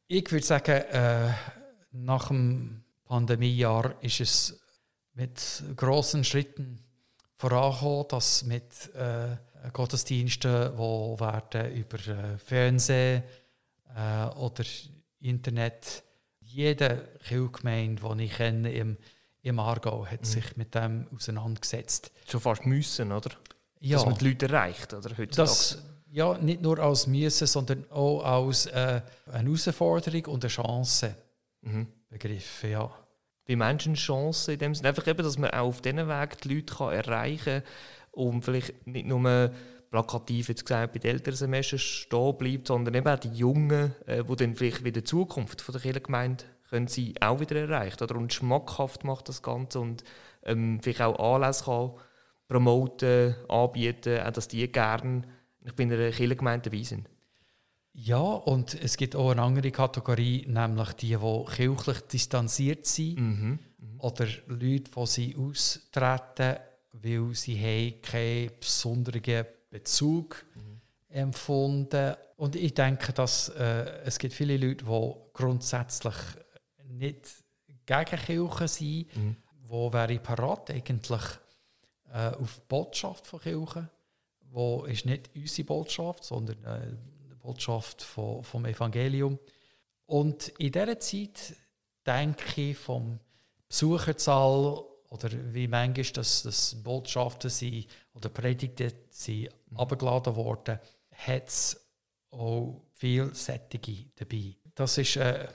[0.08, 1.34] Ich würde sagen, äh,
[1.92, 4.60] nach dem Pandemiejahr ist es
[5.14, 6.84] mit großen Schritten
[7.38, 9.38] vorangekommen, dass mit äh,
[9.72, 13.24] Gottesdiensten, die werden über äh, Fernsehen
[13.96, 14.64] äh, oder
[15.20, 16.04] Internet,
[16.40, 18.98] jede Kirchgemeinde, die ich kenne im,
[19.42, 20.26] im Aargau, hat mhm.
[20.26, 22.12] sich mit dem auseinandergesetzt.
[22.28, 23.32] Schon fast müssen, oder?
[23.80, 23.98] Ja.
[23.98, 25.10] Dass man die Leute erreicht, oder?
[25.18, 25.36] Heutzutage.
[25.36, 25.82] Das,
[26.14, 31.16] ja, nicht nur als Müssen, sondern auch als äh, eine Herausforderung und eine Chance
[31.62, 31.88] mhm.
[32.08, 32.70] begriffen.
[32.70, 32.92] Ja.
[33.46, 34.90] Wie Menschen Chance in dem Sinne?
[34.90, 37.64] Einfach eben, dass man auch auf diesem Weg die Leute kann erreichen kann
[38.12, 39.52] und vielleicht nicht nur
[39.90, 44.24] plakativ jetzt gesagt bei den älteren Semestern stehen bleibt, sondern eben auch die Jungen, äh,
[44.24, 48.16] die dann vielleicht wieder die Zukunft von der Kirchengemeinde können sie auch wieder erreichen oder
[48.16, 50.04] und schmackhaft macht das Ganze und
[50.44, 51.92] ähm, vielleicht auch Anlässe kann
[52.48, 55.24] promoten, anbieten, auch dass die gerne
[55.66, 57.10] ich bin in einer Kirchengemeinde sind.
[57.96, 63.60] Ja, und es gibt auch eine andere Kategorie, nämlich die, die kirchlich distanziert sind mhm.
[63.78, 64.00] Mhm.
[64.00, 66.58] oder Leute, die sie austreten,
[66.92, 70.82] weil sie haben keinen besonderen Bezug mhm.
[71.10, 76.16] empfunden Und ich denke, dass äh, es gibt viele Leute, die grundsätzlich
[76.88, 77.44] nicht
[77.86, 79.36] gegen Kirche sind, mhm.
[79.68, 81.22] wo wäre parat eigentlich
[82.12, 83.88] äh, auf die Botschaft von Kirche
[84.54, 86.96] wo ist nicht unsere Botschaft, sondern äh,
[87.32, 89.40] die Botschaft von, vom Evangelium.
[90.06, 91.56] Und in dieser Zeit
[92.06, 93.20] denke ich vom
[93.68, 99.78] Besucherzahl oder wie manchmal das, das Botschaften sind oder Predigten sind mhm.
[99.78, 100.80] abgeladen worden,
[101.12, 101.80] hat es
[102.30, 104.56] auch viel Sättige dabei.
[104.76, 105.48] Das ist äh,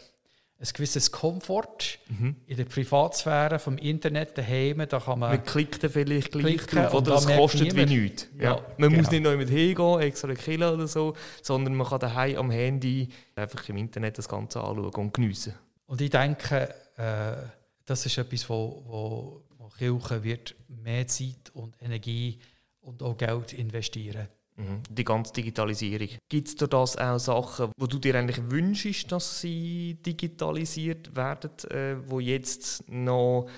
[0.61, 2.35] ein gewisses Komfort mhm.
[2.47, 4.85] in der Privatsphäre vom Internet daheim.
[4.89, 8.29] Da kann man, man klickt dann vielleicht gleich drauf, oder das kostet wie nichts.
[8.37, 8.43] Ja.
[8.43, 8.67] ja.
[8.77, 9.03] man genau.
[9.03, 13.09] muss nicht noch mit hingehen, extra Kilo oder so, sondern man kann daheim am Handy
[13.37, 15.55] einfach im Internet das Ganze anschauen und geniessen.
[15.87, 17.37] Und ich denke, äh,
[17.85, 22.41] das ist etwas, wo, wo, wo Kirche wird mehr Zeit und Energie
[22.81, 24.27] und auch Geld investieren.
[24.91, 26.09] Die ganze Digitalisierung.
[26.29, 31.51] Gibt es da das auch Sachen, wo du dir eigentlich wünschst, dass sie digitalisiert werden,
[31.71, 33.49] äh, wo jetzt noch,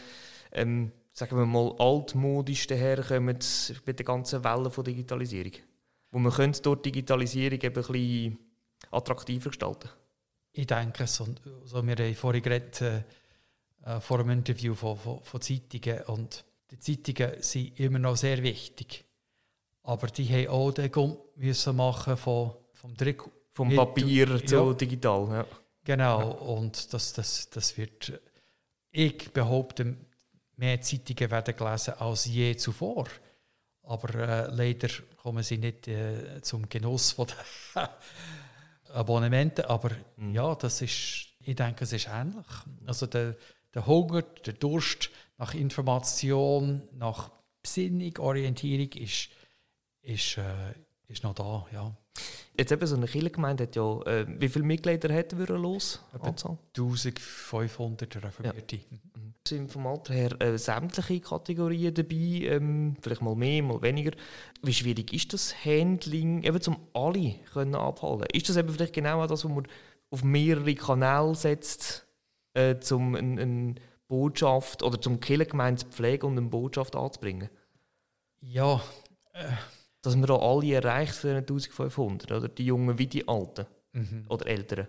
[0.52, 3.38] ähm, sagen wir mal, altmodisch daherkommen
[3.86, 5.52] bei der ganzen Welle von Digitalisierung?
[6.10, 8.38] Wo man könnte dort Digitalisierung eben ein bisschen
[8.90, 9.88] attraktiver gestalten
[10.52, 11.26] Ich denke, so,
[11.64, 13.04] so wir haben vorhin geredet, äh,
[13.86, 18.42] äh, vor einem Interview von, von, von Zeitungen und die Zeitungen sind immer noch sehr
[18.42, 19.06] wichtig
[19.82, 23.30] aber die haben auch den Gump müssen machen von, vom Druck.
[23.52, 24.72] Vom Papier zu ja.
[24.74, 25.46] digital, ja.
[25.84, 26.26] Genau, ja.
[26.26, 28.20] und das, das, das wird,
[28.92, 29.96] ich behaupte,
[30.56, 33.06] mehr Zeitungen werden gelesen als je zuvor.
[33.82, 37.82] Aber äh, leider kommen sie nicht äh, zum Genuss von den
[38.94, 39.64] Abonnementen.
[39.64, 40.32] Aber mhm.
[40.32, 42.46] ja, das ist, ich denke, es ist ähnlich.
[42.86, 43.36] Also der,
[43.74, 47.30] der Hunger, der Durst nach Information, nach
[47.62, 49.30] Besinnung, Orientierung ist
[50.02, 50.74] ist, äh,
[51.08, 51.94] ist noch da, ja.
[52.56, 56.00] Jetzt eben so eine Kirchengemeinde hat ja, äh, wie viele Mitglieder hätten wir los?
[56.12, 58.76] Etwa 1500 Reformierte.
[58.76, 58.82] Ja.
[58.90, 59.34] Mhm.
[59.46, 64.10] Sind vom Alter her äh, sämtliche Kategorien dabei, ähm, vielleicht mal mehr, mal weniger.
[64.62, 68.26] Wie schwierig ist das Handling, eben zum alle können abhalten?
[68.34, 69.66] Ist das eben vielleicht genau das, was man
[70.10, 72.06] auf mehrere Kanäle setzt,
[72.52, 73.74] äh, um eine, eine
[74.08, 77.48] Botschaft oder zum Kirchengemeinde zu pflegen und eine Botschaft anzubringen?
[78.42, 78.82] Ja,
[79.32, 79.52] äh
[80.02, 82.48] dass wir auch alle erreicht für 1500, oder?
[82.48, 84.24] Die Jungen wie die Alten mhm.
[84.28, 84.88] oder Älteren.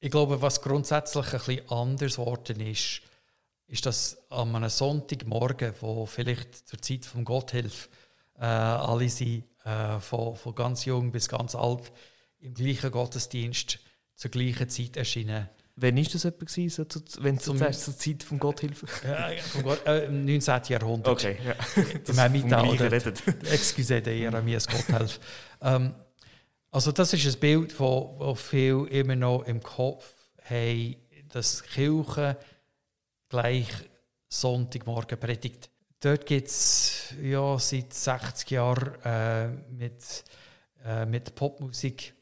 [0.00, 3.02] Ich glaube, was grundsätzlich ein bisschen anders geworden ist,
[3.66, 7.88] ist, dass an einem Sonntagmorgen, wo vielleicht zur Zeit von Gotthilfe
[8.38, 11.92] äh, alle sind, äh, von, von ganz jung bis ganz alt,
[12.38, 13.80] im gleichen Gottesdienst
[14.14, 18.22] zur gleichen Zeit erschienen Wann war das etwa, so zu, wenn du sagst, zur Zeit
[18.22, 18.86] von Gotthilfe?
[19.06, 20.62] Ja, vom Gott, äh, Im 19.
[20.68, 21.12] Jahrhundert.
[21.12, 21.54] Okay, ja.
[22.04, 23.12] Das Mittelalter.
[23.52, 25.20] Excuse, der Jeremias Gotthilfe.
[25.60, 25.94] Ähm,
[26.70, 30.96] also das ist ein Bild, das wo viele immer noch im Kopf haben,
[31.28, 32.38] dass Kirche
[33.28, 33.68] gleich
[34.28, 35.70] Sonntagmorgen predigt.
[36.00, 40.24] Dort gibt es ja, seit 60 Jahren äh, mit,
[40.84, 42.14] äh, mit Popmusik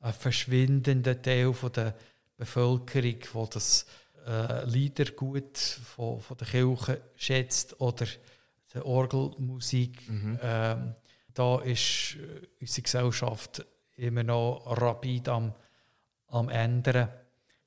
[0.00, 1.94] einen verschwindenden Teil von der
[2.36, 3.86] Bevölkerung, die das
[4.26, 8.06] äh, Liedergut von, von der Kirche schätzt oder
[8.74, 10.08] die Orgelmusik.
[10.08, 10.38] Mhm.
[10.42, 10.94] Ähm,
[11.32, 13.64] da ist äh, unsere Gesellschaft
[13.96, 15.54] immer noch rapid am,
[16.28, 17.08] am ändern.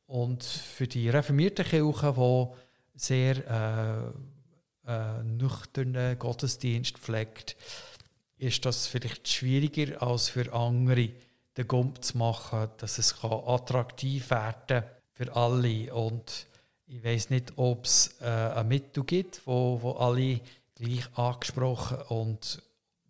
[0.05, 2.47] Und für die reformierte Kirche, die
[2.95, 4.13] sehr
[4.86, 7.55] äh, äh, nüchternen Gottesdienst pflegt,
[8.38, 11.10] ist das vielleicht schwieriger als für andere
[11.60, 15.93] den Gump zu machen, dass es attraktiv werden kann für alle.
[15.93, 16.48] Und
[16.88, 20.39] ich weiß nicht, ob es äh, ein Mittel gibt, wo, wo alle
[20.76, 22.63] gleich angesprochen und,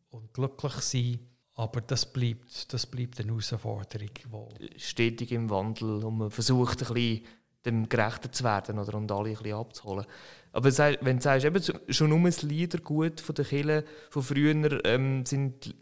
[0.10, 1.20] und glücklich sind.
[1.54, 4.10] Aber das bleibt, das bleibt eine Herausforderung.
[4.30, 7.26] Wo Stetig im Wandel und man versucht, ein bisschen
[7.66, 10.06] dem gerechter zu werden oder und alle ein bisschen abzuholen.
[10.54, 15.26] Aber wenn du sagst, eben schon um ein Liedergut von den Kirchen von früher ähm,
[15.26, 15.76] sind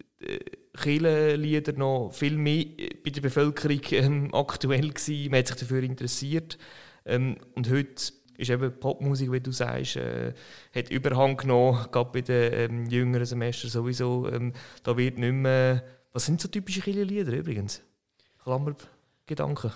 [0.77, 2.65] Kirchenlieder noch viel mehr
[3.03, 5.31] bei der Bevölkerung ähm, aktuell gewesen.
[5.31, 6.57] Man hat sich dafür interessiert.
[7.05, 10.33] Ähm, und heute ist eben Popmusik, wie du sagst, äh,
[10.75, 14.29] hat Überhang genommen, gerade bei den ähm, jüngeren Semestern sowieso.
[14.31, 14.53] Ähm,
[14.83, 15.83] da wird nicht mehr...
[16.13, 17.81] Was sind so typische Kirchenlieder übrigens?
[18.43, 19.71] Klammergedanken.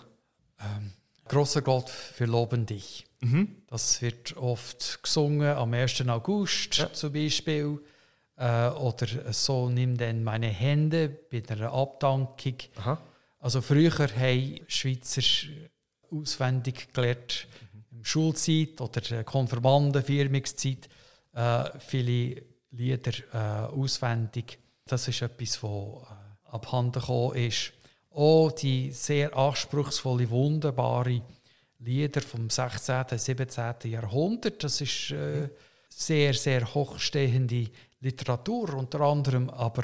[0.60, 0.94] Ähm,
[1.28, 3.06] Großer Gott, wir loben dich.
[3.22, 3.56] Mhm.
[3.68, 6.08] Das wird oft gesungen am 1.
[6.08, 6.92] August ja.
[6.92, 7.80] zum Beispiel.
[8.42, 12.56] Äh, oder so nimm denn meine Hände bei einer Abdankung.
[12.78, 13.00] Aha.
[13.38, 15.22] Also früher haben Schweizer
[16.12, 17.46] auswendig gelernt,
[17.92, 18.00] mhm.
[18.00, 20.90] in Schulzeit oder Konfirmanden, Firmungszeit,
[21.34, 24.58] äh, viele Lieder äh, auswendig.
[24.86, 27.74] Das ist etwas, was äh, abhanden gekommen ist.
[28.10, 31.22] Auch die sehr anspruchsvolle, wunderbare
[31.78, 33.92] Lieder vom 16., 17.
[33.92, 34.64] Jahrhundert.
[34.64, 35.48] Das ist äh,
[35.90, 37.68] sehr, sehr hochstehende
[38.02, 39.50] Literatur unter anderem.
[39.50, 39.84] Aber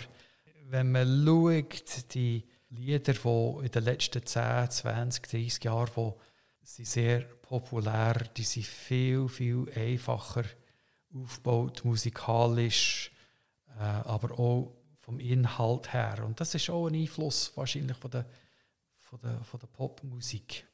[0.65, 6.19] wenn man schaut, die Lieder, die in den letzten 10, 20, 30 Jahren wo
[6.61, 10.43] sind sehr populär, die sind viel, viel einfacher
[11.13, 13.09] aufgebaut, musikalisch,
[13.79, 16.23] äh, aber auch vom Inhalt her.
[16.25, 18.25] Und das ist auch ein Einfluss wahrscheinlich von der,
[18.97, 20.65] von der, von der Popmusik.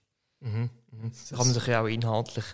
[0.43, 1.11] Mhm, mhm.
[1.29, 2.45] Da kann man sich ja auch inhaltlich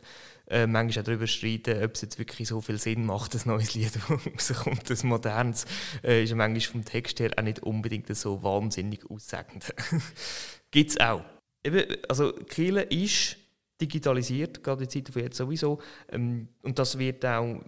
[0.48, 3.74] äh, manchmal auch darüber streiten, ob es jetzt wirklich so viel Sinn macht, ein neues
[3.74, 5.66] Lied, rauskommt, das modernes,
[6.04, 9.74] äh, ist ja manchmal vom Text her auch nicht unbedingt so wahnsinnig aussagend.
[10.72, 11.24] Gibt es auch.
[11.64, 13.38] Eben, also Kiel ist
[13.82, 17.64] digitalisiert, gerade in Zeiten von jetzt sowieso, ähm, und das wird auch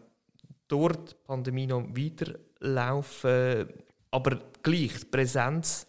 [0.68, 3.68] durch die Pandemie noch weiterlaufen,
[4.12, 5.88] aber gleich, die Präsenz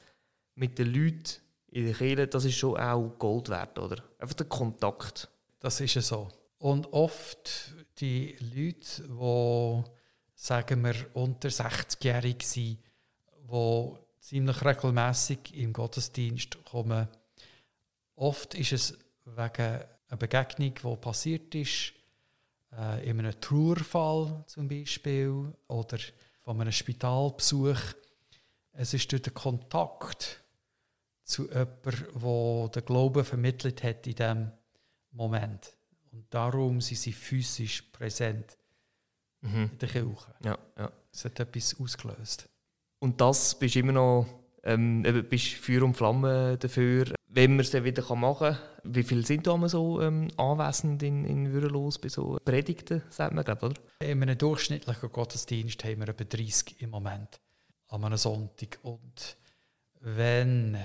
[0.55, 1.42] mit den Leuten
[1.73, 4.03] in der Kirche, das ist schon auch Gold wert, oder?
[4.19, 5.29] Einfach der Kontakt.
[5.59, 6.29] Das ist ja so.
[6.59, 9.91] Und oft die Leute, die,
[10.35, 12.79] sagen wir, unter 60-jährig sind,
[13.51, 17.09] die ziemlich regelmäßig im Gottesdienst kommen,
[18.17, 21.95] oft ist es wegen einer Begegnung, die passiert ist,
[22.77, 25.99] äh, in einem Trauerfall zum Beispiel oder
[26.43, 27.81] von einem Spitalbesuch.
[28.73, 30.42] Es ist durch den Kontakt
[31.25, 34.53] zu jemandem, der den Glauben vermittelt hat in diesem
[35.13, 35.77] Moment.
[36.13, 38.59] Und darum sind sie physisch präsent
[39.41, 39.71] mhm.
[39.73, 40.35] in der Kirche.
[40.45, 40.93] Ja, ja.
[41.13, 42.49] Es hat etwas ausgelöst.
[42.99, 44.27] Und das bist immer noch
[44.65, 48.59] ähm, bist Feuer und Flamme dafür, wenn man es dann wieder machen kann.
[48.85, 53.45] Wie viele sind da so ähm, anwesend in, in Würelos bei so Predigten, sagt man,
[53.45, 53.75] glaub, oder?
[54.01, 57.41] In einem durchschnittlichen Gottesdienst haben wir etwa 30 im Moment
[57.89, 58.79] an einem Sonntag.
[58.83, 59.37] Und
[60.01, 60.77] wenn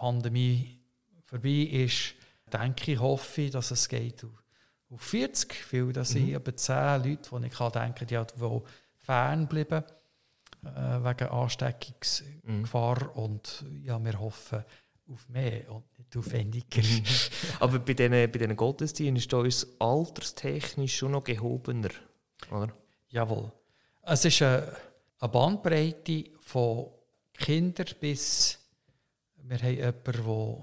[0.00, 0.80] Pandemie
[1.26, 2.14] vorbei ist,
[2.50, 4.24] denke ich, hoffe ich, dass es geht
[4.88, 6.18] auf 40, weil das mhm.
[6.18, 8.34] sind etwa 10 Leute, die ich denke, die halt
[8.96, 9.84] fernbleiben
[10.64, 13.04] äh, wegen Ansteckungsgefahr.
[13.04, 13.10] Mhm.
[13.10, 14.64] Und ja, wir hoffen
[15.06, 16.82] auf mehr und nicht auf weniger.
[16.82, 17.04] Mhm.
[17.60, 21.90] Aber bei diesen, bei diesen Gottesdiensten ist es alterstechnisch schon noch gehobener,
[22.50, 22.72] oder?
[23.10, 23.52] Jawohl.
[24.02, 24.74] Es ist eine,
[25.18, 26.86] eine Bandbreite von
[27.34, 28.59] Kindern bis
[29.50, 30.62] wir haben jemanden,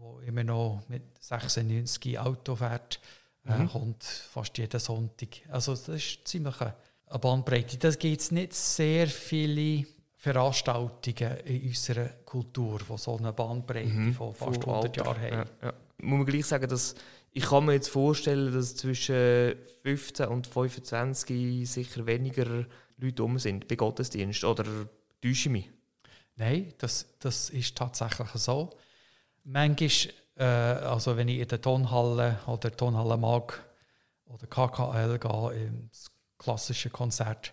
[0.00, 3.00] der immer noch mit 96 Auto fährt,
[3.46, 3.68] äh, mhm.
[3.68, 5.28] kommt fast jeden Sonntag.
[5.50, 6.74] Also das ist ziemlich eine
[7.10, 7.78] eine Bandbreite.
[7.78, 14.14] Das gibt nicht sehr viele Veranstaltungen in unserer Kultur, die so eine Bandbreite mhm.
[14.14, 15.32] von fast 100 Jahren haben.
[15.32, 15.74] Ja, ja.
[16.00, 16.94] Muss man gleich sagen, dass
[17.30, 23.68] ich kann mir jetzt vorstellen, dass zwischen 15 und 25 sicher weniger Leute um sind
[23.68, 24.44] bei Gottesdienst.
[24.44, 24.64] Oder
[25.20, 25.70] täusche ich mich?
[26.38, 28.70] Nein, das, das ist tatsächlich so.
[29.42, 33.64] Manchmal, äh, also wenn ich in der Tonhalle oder Tonhalle mag
[34.26, 35.88] oder KKL gehe,
[36.38, 37.52] klassischen Konzert.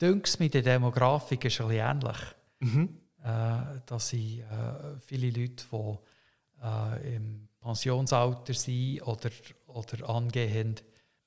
[0.00, 2.18] Dünks mit der Demografik ist ein ähnlich.
[2.60, 2.98] Mhm.
[3.24, 9.30] Äh, dass sind äh, viele Leute, die äh, im Pensionsalter sind oder,
[9.66, 10.76] oder angehen.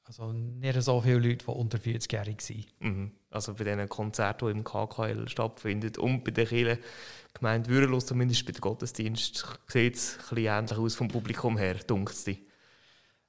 [0.04, 2.68] Also nicht so viele Leute, die unter 40-jährig sind.
[2.80, 3.12] Mhm.
[3.32, 6.80] Also bei diesen Konzerten, die im KKL stattfinden und bei der Kirche
[7.34, 11.76] Gemeinde Würelos, zumindest bei den Gottesdienst, sieht es ein bisschen ähnlich aus vom Publikum her,
[11.76, 12.26] dunkt es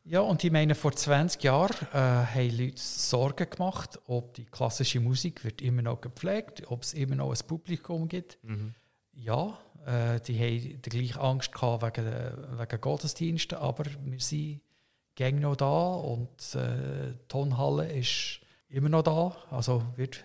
[0.05, 4.99] ja, und ich meine, vor 20 Jahren äh, haben Leute Sorgen gemacht, ob die klassische
[4.99, 8.37] Musik wird immer noch gepflegt, ob es immer noch ein Publikum gibt.
[8.43, 8.75] Mhm.
[9.13, 14.61] Ja, äh, die haben die gleiche Angst gehabt wegen, wegen Gottesdiensten, aber wir sind
[15.15, 18.41] gäng noch da und äh, die Tonhalle ist
[18.73, 20.25] immer noch da, also wird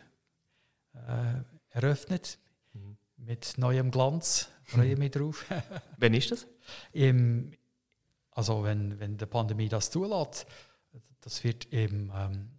[0.94, 2.40] äh, eröffnet
[2.74, 2.98] mhm.
[3.18, 4.50] mit neuem Glanz.
[4.64, 5.46] Freue mich drauf.
[5.98, 6.48] Wann ist das?
[6.94, 7.52] Im,
[8.32, 10.46] also wenn, wenn die Pandemie das zulässt,
[11.22, 12.50] das wird im ähm,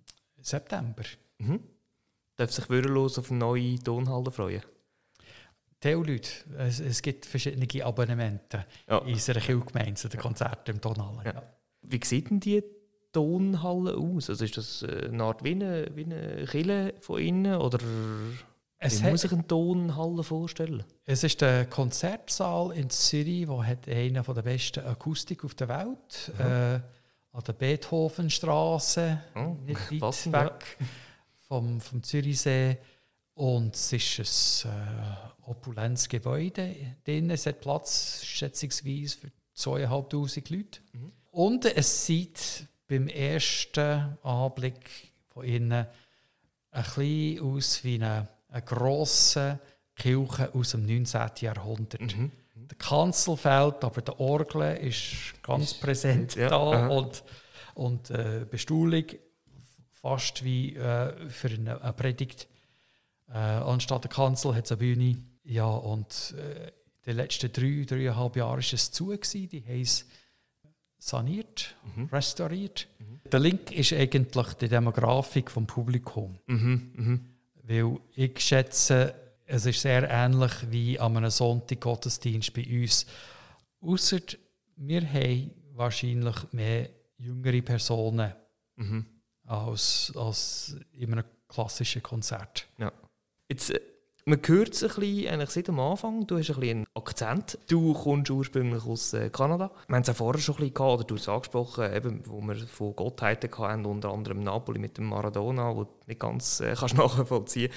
[0.40, 1.02] September.
[1.38, 1.60] Mhm.
[2.36, 4.62] Darf sich Würrelos auf eine neue Tonhalle freuen?
[5.82, 8.98] Leute, es, es gibt verschiedene Abonnementen ja.
[8.98, 11.24] in unserer Kirchgemeinde den Konzerten im Tonhalle.
[11.24, 11.42] Ja.
[11.82, 12.62] Wie sieht denn die
[13.18, 14.30] Tonhalle aus?
[14.30, 17.78] Also ist das eine Art wie eine, wie eine Kille von innen oder
[18.80, 20.84] es Wie muss sich eine Tonhalle vorstellen?
[21.04, 26.32] Es ist der Konzertsaal in Zürich, der hat eine der besten Akustik auf der Welt.
[26.38, 26.76] Ja.
[26.76, 26.80] Äh,
[27.32, 30.86] an der Beethovenstraße, oh, nicht weit weg ja.
[31.48, 32.78] vom, vom Zürichsee.
[33.34, 36.74] Und es ist ein äh, opulentes Gebäude.
[37.04, 37.30] Drin.
[37.30, 40.80] Es hat Platz schätzungsweise für 2'500 Leute.
[40.92, 41.12] Mhm.
[41.30, 45.86] Und es sieht beim ersten Anblick von innen
[46.70, 49.60] ein bisschen aus wie eine eine grosse
[49.94, 51.30] Kirche aus dem 19.
[51.40, 52.16] Jahrhundert.
[52.16, 52.30] Mhm.
[52.54, 56.88] Der Kanzel fehlt, aber der Orgel ist ganz ist, präsent ja, da aha.
[56.88, 57.24] und,
[57.74, 59.04] und äh, Bestuhlung
[59.90, 62.46] fast wie äh, für eine, eine Predigt.
[63.28, 65.16] Äh, anstatt der Kanzel hat es eine Bühne.
[65.44, 66.72] Ja, und äh,
[67.06, 69.06] die letzten drei, dreieinhalb Jahre war es zu.
[69.06, 69.48] Gewesen.
[69.48, 70.06] Die haben es
[70.98, 72.06] saniert, mhm.
[72.06, 72.88] restauriert.
[72.98, 73.20] Mhm.
[73.30, 76.38] Der Link ist eigentlich die Demografik vom Publikum.
[76.46, 76.92] Mhm.
[76.94, 77.24] mhm.
[77.62, 83.06] Weil ich schätze, es ist sehr ähnlich wie an einem Sonntag-Gottesdienst bei uns.
[83.80, 84.20] Außer
[84.76, 86.88] wir haben wahrscheinlich mehr
[87.18, 88.32] jüngere Personen
[88.76, 89.04] mhm.
[89.44, 92.68] als, als in einem klassischen Konzert.
[92.78, 92.92] Ja.
[93.48, 93.80] Jetzt, äh,
[94.28, 97.58] man hört es ein bisschen, eigentlich seit dem Anfang, du hast ein bisschen einen Akzent.
[97.68, 99.70] Du kommst ursprünglich aus äh, Kanada.
[99.86, 102.22] Wir haben es ja vorher schon ein bisschen gehabt, oder du hast es angesprochen, eben,
[102.26, 106.60] wo wir von Gottheiten hatten, unter anderem Napoli mit dem Maradona, wo du nicht ganz
[106.60, 107.72] äh, kannst nachvollziehen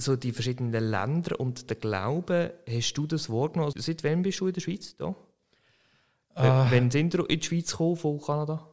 [0.00, 3.72] so die verschiedenen Länder und der Glaube, hast du das wahrgenommen?
[3.76, 5.08] Seit wann bist du in der Schweiz da?
[6.36, 8.64] Äh, wann sind du in die Schweiz gekommen von Kanada?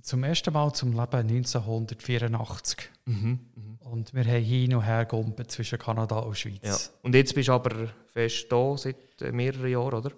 [0.00, 2.90] Zum ersten Mal zum Leben 1984.
[3.04, 3.73] Mhm, mh.
[3.84, 6.62] Und wir haben hin und her gegumpelt zwischen Kanada und Schweiz.
[6.62, 6.76] Ja.
[7.02, 10.10] Und jetzt bist du aber fest da seit äh, mehreren Jahren, oder?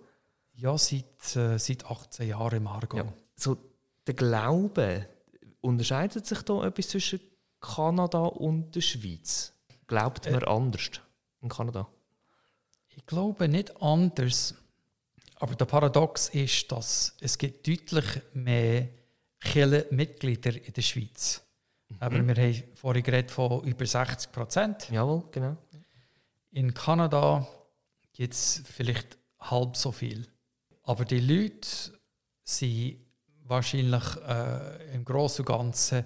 [0.55, 2.97] Ja, seit, äh, seit 18 Jahren im Argo.
[2.97, 3.13] Ja.
[3.35, 3.57] So,
[4.07, 5.07] der Glaube,
[5.61, 7.21] unterscheidet sich da etwas zwischen
[7.61, 9.53] Kanada und der Schweiz?
[9.89, 10.91] Glaubt man äh, anders
[11.43, 11.89] in Kanada?
[12.97, 14.55] Ich glaube nicht anders.
[15.37, 18.89] Aber der Paradox ist, dass es gibt deutlich mehr
[19.91, 21.43] Mitglieder in der Schweiz.
[21.43, 21.46] Mhm.
[21.99, 24.91] Aber wir haben vorhin geredet von über 60 Prozent.
[24.91, 25.57] Jawohl, genau.
[26.51, 27.47] In Kanada
[28.13, 30.27] gibt es vielleicht halb so viel.
[30.83, 31.69] Aber die Leute
[32.45, 32.99] sind
[33.45, 36.05] wahrscheinlich äh, im Großen und Ganzen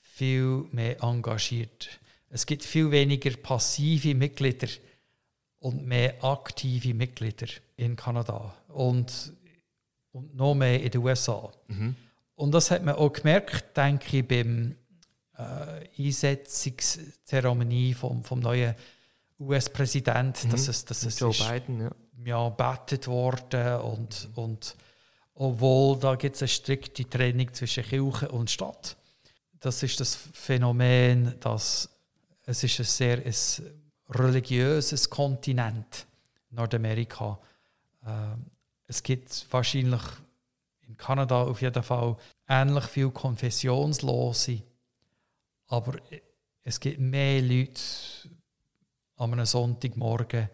[0.00, 2.00] viel mehr engagiert.
[2.28, 4.68] Es gibt viel weniger passive Mitglieder
[5.58, 7.46] und mehr aktive Mitglieder
[7.76, 9.32] in Kanada und,
[10.12, 11.52] und noch mehr in den USA.
[11.68, 11.96] Mhm.
[12.34, 14.76] Und das hat man auch gemerkt, denke ich, beim
[15.38, 18.74] äh, Einsetzungszeremonie vom, vom neuen
[19.38, 20.52] US-Präsidenten, mhm.
[20.52, 21.90] dass es, dass es Joe ist, Biden, ja.
[22.24, 22.58] ja
[23.06, 24.34] worden und, mhm.
[24.42, 24.76] und
[25.34, 28.96] obwohl da gibt es eine strikte Trennung zwischen Kirche und Stadt.
[29.60, 31.90] Das ist das Phänomen, dass
[32.46, 33.34] es ist ein sehr ein
[34.08, 36.06] religiöses Kontinent,
[36.50, 37.38] Nordamerika.
[38.04, 38.36] Äh,
[38.86, 40.02] es gibt wahrscheinlich
[40.86, 42.16] in Kanada auf jeden Fall
[42.48, 44.62] ähnlich viel Konfessionslose,
[45.68, 45.94] aber
[46.62, 47.80] es gibt mehr Leute
[49.16, 50.48] an einem Sonntagmorgen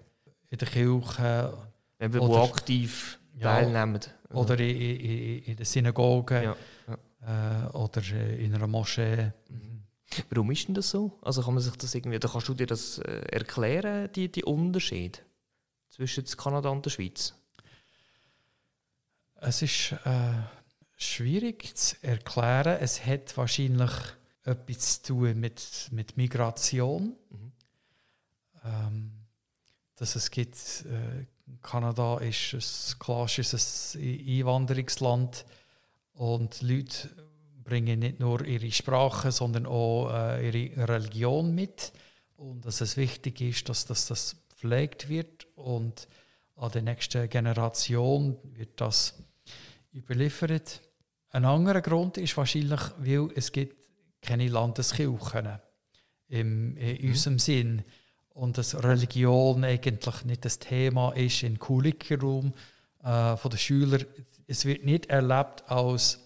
[0.50, 1.56] in der Kirche.
[1.98, 4.00] Eben, oder, aktiv ja, teilnehmen.
[4.30, 6.56] Oder in, in, in der Synagoge ja,
[6.88, 7.66] ja.
[7.66, 8.02] Äh, oder
[8.36, 9.32] in einer Moschee.
[9.48, 9.84] Mhm.
[10.30, 11.18] Warum ist denn das so?
[11.22, 14.44] Also kann man sich das irgendwie, oder kannst du dir das äh, erklären, die, die
[14.44, 15.24] Unterschied
[15.88, 17.34] zwischen Kanada und der Schweiz?
[19.36, 20.42] Es ist äh,
[20.96, 22.78] schwierig zu erklären.
[22.80, 23.90] Es hat wahrscheinlich
[24.44, 27.16] etwas zu tun mit, mit Migration.
[27.30, 27.52] Mhm.
[28.64, 29.12] Ähm,
[29.96, 31.26] dass es gibt, äh,
[31.60, 35.44] Kanada ist ein klassisches Einwanderungsland
[36.14, 37.08] und Leute
[37.62, 41.92] bringen nicht nur ihre Sprache, sondern auch äh, ihre Religion mit
[42.36, 46.08] und dass es wichtig ist, dass, dass das gepflegt wird und
[46.56, 49.14] an der nächsten Generation wird das
[49.94, 50.80] überliefert.
[51.30, 53.81] Ein anderer Grund ist wahrscheinlich, weil es gibt
[54.22, 55.58] keine Landeskirchen
[56.28, 57.08] im, in mhm.
[57.08, 57.84] unserem Sinn
[58.30, 62.54] und dass Religion eigentlich nicht das Thema ist im Curriculum
[63.02, 64.06] äh, von den Schülern.
[64.46, 66.20] Es wird nicht erlebt als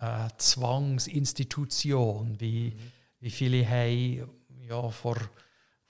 [0.00, 2.92] äh, Zwangsinstitution, wie, mhm.
[3.20, 4.28] wie viele haben
[4.68, 5.16] ja, vor,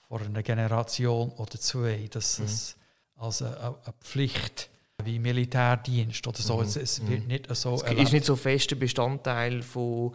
[0.07, 2.45] vor einer Generation oder zwei, dass mhm.
[2.45, 2.75] es
[3.15, 4.69] als eine, eine Pflicht
[5.03, 6.57] wie Militärdienst oder so.
[6.57, 6.63] Mhm.
[6.63, 7.27] Es, es, wird mhm.
[7.27, 7.75] nicht so.
[7.75, 10.13] Es ist nicht so fester Bestandteil von,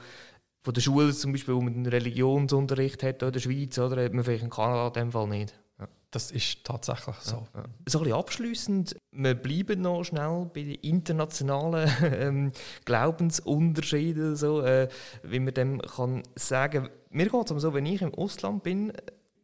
[0.63, 4.13] von der Schule, zum Beispiel, wo man einen Religionsunterricht hat in der Schweiz, oder hat
[4.13, 5.59] man vielleicht in Kanada in dem Fall nicht.
[5.79, 5.89] Ja.
[6.13, 7.47] Das ist tatsächlich so.
[7.55, 7.65] Ja, ja.
[7.89, 12.53] So ein bisschen abschliessend, wir bleiben noch schnell bei den internationalen ähm,
[12.85, 14.89] Glaubensunterschieden, so, äh,
[15.25, 16.89] wie man dem kann sagen.
[17.11, 18.93] Mir geht es so, wenn ich im Ausland bin,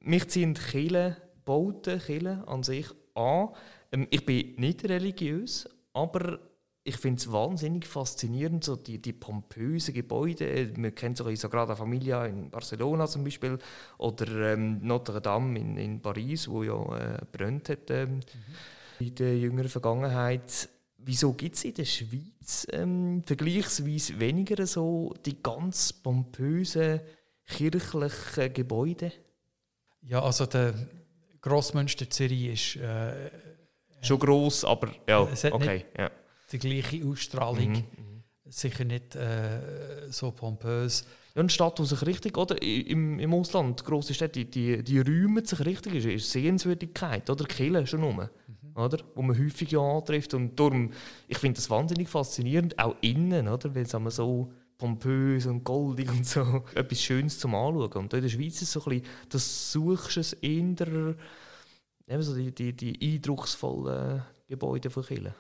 [0.01, 3.49] mich ziehen Kirchen, Bauten, Kirchen an sich an.
[3.91, 6.39] Ähm, ich bin nicht religiös, aber
[6.89, 10.73] ich finde es wahnsinnig faszinierend, so die, die pompösen Gebäude.
[10.77, 13.59] Man kennt so Sagrada Familia in Barcelona zum Beispiel
[13.99, 19.07] oder ähm, Notre Dame in, in Paris, wo ja äh, brennt hat ähm, mhm.
[19.07, 20.71] in der jüngeren Vergangenheit.
[20.97, 27.01] Wieso gibt es in der Schweiz ähm, vergleichsweise weniger so die ganz pompösen
[27.47, 29.13] kirchlichen Gebäude?
[30.03, 30.75] Ja, also der
[31.43, 33.31] Grossmünster Zürich ist äh,
[34.01, 35.85] schon gross, aber ja, okay.
[35.97, 36.11] Ja
[36.53, 37.71] die gleiche Ausstrahlung.
[37.71, 38.23] Mhm, mhm.
[38.51, 41.05] Sicher nicht äh, so pompös.
[41.35, 45.45] Ja, eine Stadt, die sich richtig, oder im, im Ausland, grosse Städte, die, die räumen
[45.45, 48.17] sich richtig, ist, ist Sehenswürdigkeit, oder Kille schon rum.
[48.17, 48.77] Mhm.
[48.77, 48.99] oder?
[49.15, 50.35] wo man häufig ja antrifft.
[50.35, 50.91] Und darum,
[51.27, 53.75] ich finde das wahnsinnig faszinierend, auch innen, oder?
[53.75, 57.93] weil es so pompös und goldig und so etwas Schönes zum Anschauen.
[57.93, 61.15] Und in der Schweiz ist so ein bisschen, das suchst du in der,
[62.07, 65.35] eben so die, die, die eindrucksvollen Gebäude von Kirchen.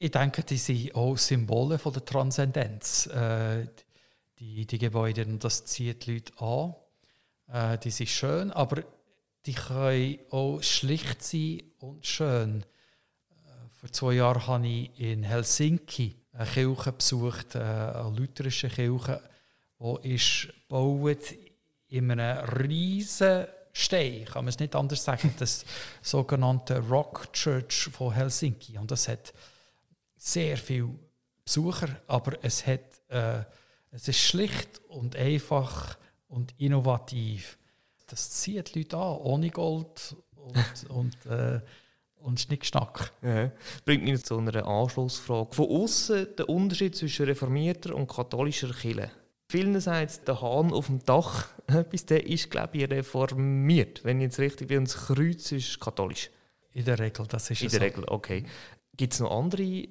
[0.00, 3.06] Ich denke, die sind auch Symbole von der Transzendenz.
[3.06, 3.66] Äh,
[4.38, 6.74] die, die Gebäude, und das zieht die Leute an.
[7.74, 8.84] Äh, die sind schön, aber
[9.44, 12.62] die können auch schlicht sein und schön.
[12.62, 19.20] Äh, vor zwei Jahren habe ich in Helsinki eine Kirche besucht, äh, eine lutherische Kirche,
[19.80, 21.34] die ist gebaut
[21.88, 25.64] in einem riesen Stein, kann man es nicht anders sagen, das
[26.02, 28.78] sogenannte Rock Church von Helsinki.
[28.78, 29.32] Und das hat
[30.18, 30.90] sehr viele
[31.44, 33.42] Besucher, aber es, hat, äh,
[33.90, 35.96] es ist schlicht und einfach
[36.28, 37.58] und innovativ.
[38.08, 41.60] Das zieht die Leute an, ohne Gold und, und, äh,
[42.20, 43.12] und Schnickschnack.
[43.22, 43.50] Ja.
[43.84, 45.54] Bringt mich zu einer Anschlussfrage.
[45.54, 49.10] Von außen der Unterschied zwischen reformierter und katholischer Kirche.
[49.50, 54.04] Vielen sagt der Hahn auf dem Dach, etwas, der ist, glaube ich, reformiert.
[54.04, 56.30] Wenn ich jetzt richtig bin, und das Kreuz ist katholisch.
[56.74, 57.84] In der Regel, das ist In der so.
[57.84, 58.44] Regel, okay.
[58.94, 59.88] Gibt es noch andere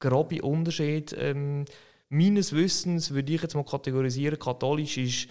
[0.00, 1.16] grobe Unterschiede?
[1.16, 1.64] Ähm,
[2.08, 5.28] meines Wissens würde ich jetzt mal kategorisieren, katholisch ist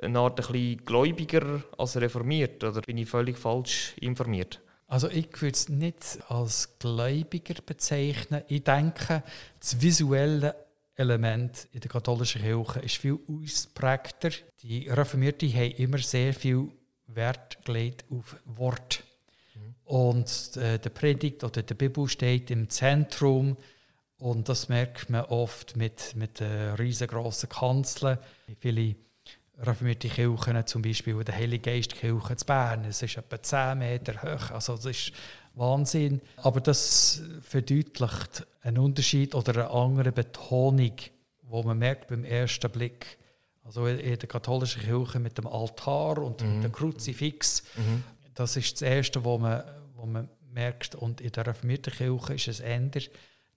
[0.00, 2.62] eine Art ein bisschen gläubiger als reformiert.
[2.62, 4.60] Oder bin ich völlig falsch informiert?
[4.86, 8.42] Also ich würde es nicht als gläubiger bezeichnen.
[8.48, 9.22] Ich denke,
[9.60, 10.54] das visuelle
[10.94, 14.30] Element in der katholischen Kirche ist viel ausprägter.
[14.62, 16.68] Die Reformierten haben immer sehr viel
[17.06, 19.04] Wert gelegt auf Wort.
[19.88, 23.56] Und äh, der Predigt oder der Bibel steht im Zentrum.
[24.18, 28.18] Und das merkt man oft mit, mit den riesengroßen Kanzeln.
[28.60, 28.96] Viele
[29.58, 34.50] reformierte Kirchen, zum Beispiel der Heilige Geistkirche zu Bern, es ist etwa 10 Meter hoch,
[34.50, 35.12] also das ist
[35.54, 36.20] Wahnsinn.
[36.36, 40.96] Aber das verdeutlicht einen Unterschied oder eine andere Betonung,
[41.44, 43.16] wo man merkt beim ersten Blick.
[43.64, 46.60] Also in der katholischen Kirche mit dem Altar und mhm.
[46.60, 48.04] dem Kruzifix, mhm.
[48.38, 49.62] Das ist das Erste, wo man,
[49.94, 50.94] wo man merkt.
[50.94, 53.00] Und in der reformierten Kirche ist es änder,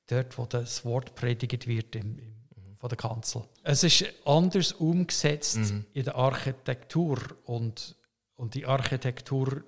[0.07, 2.41] dort, wo das Wort predigt wird im, im
[2.81, 3.43] von der Kanzel.
[3.63, 5.85] Es ist anders umgesetzt mhm.
[5.93, 7.95] in der Architektur und,
[8.35, 9.63] und die Architektur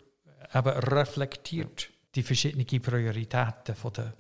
[0.51, 4.14] eben reflektiert die verschiedenen Prioritäten von der,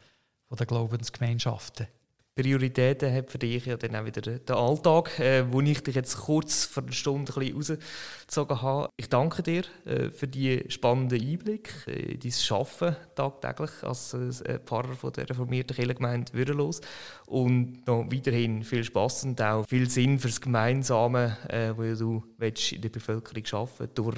[0.47, 1.87] von der Glaubensgemeinschaften.
[2.35, 6.17] Prioritäten hat für dich ja dann auch wieder der Alltag, äh, wo ich dich jetzt
[6.17, 8.89] kurz vor einer Stunde ein rausgezogen habe.
[8.97, 14.59] Ich danke dir äh, für die spannenden Einblick äh, in dein Arbeiten tagtäglich als äh,
[14.59, 16.81] Pfarrer von der reformierten Kirchengemeinde Würrelos
[17.27, 22.23] und noch weiterhin viel Spass und auch viel Sinn für das Gemeinsame, äh, wo du
[22.39, 24.17] in der Bevölkerung arbeiten durch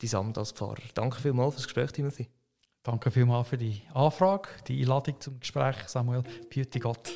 [0.00, 0.82] dein Amt als Pfarrer.
[0.94, 2.28] Danke vielmals für das Gespräch, Timothy.
[2.82, 6.22] Danke vielmals für die Anfrage, die Einladung zum Gespräch, Samuel.
[6.48, 7.12] Behüte Gott.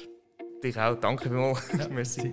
[0.64, 0.98] Dich auch.
[0.98, 1.70] Danke vielmals.
[1.78, 2.32] Ja, Merci.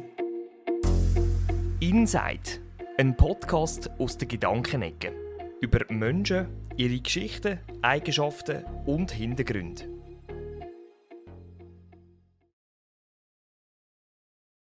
[1.81, 2.61] Inside,
[2.97, 5.11] ein Podcast aus der Gedankenecke.
[5.59, 9.90] Über Menschen, ihre Geschichten, Eigenschaften und Hintergründe.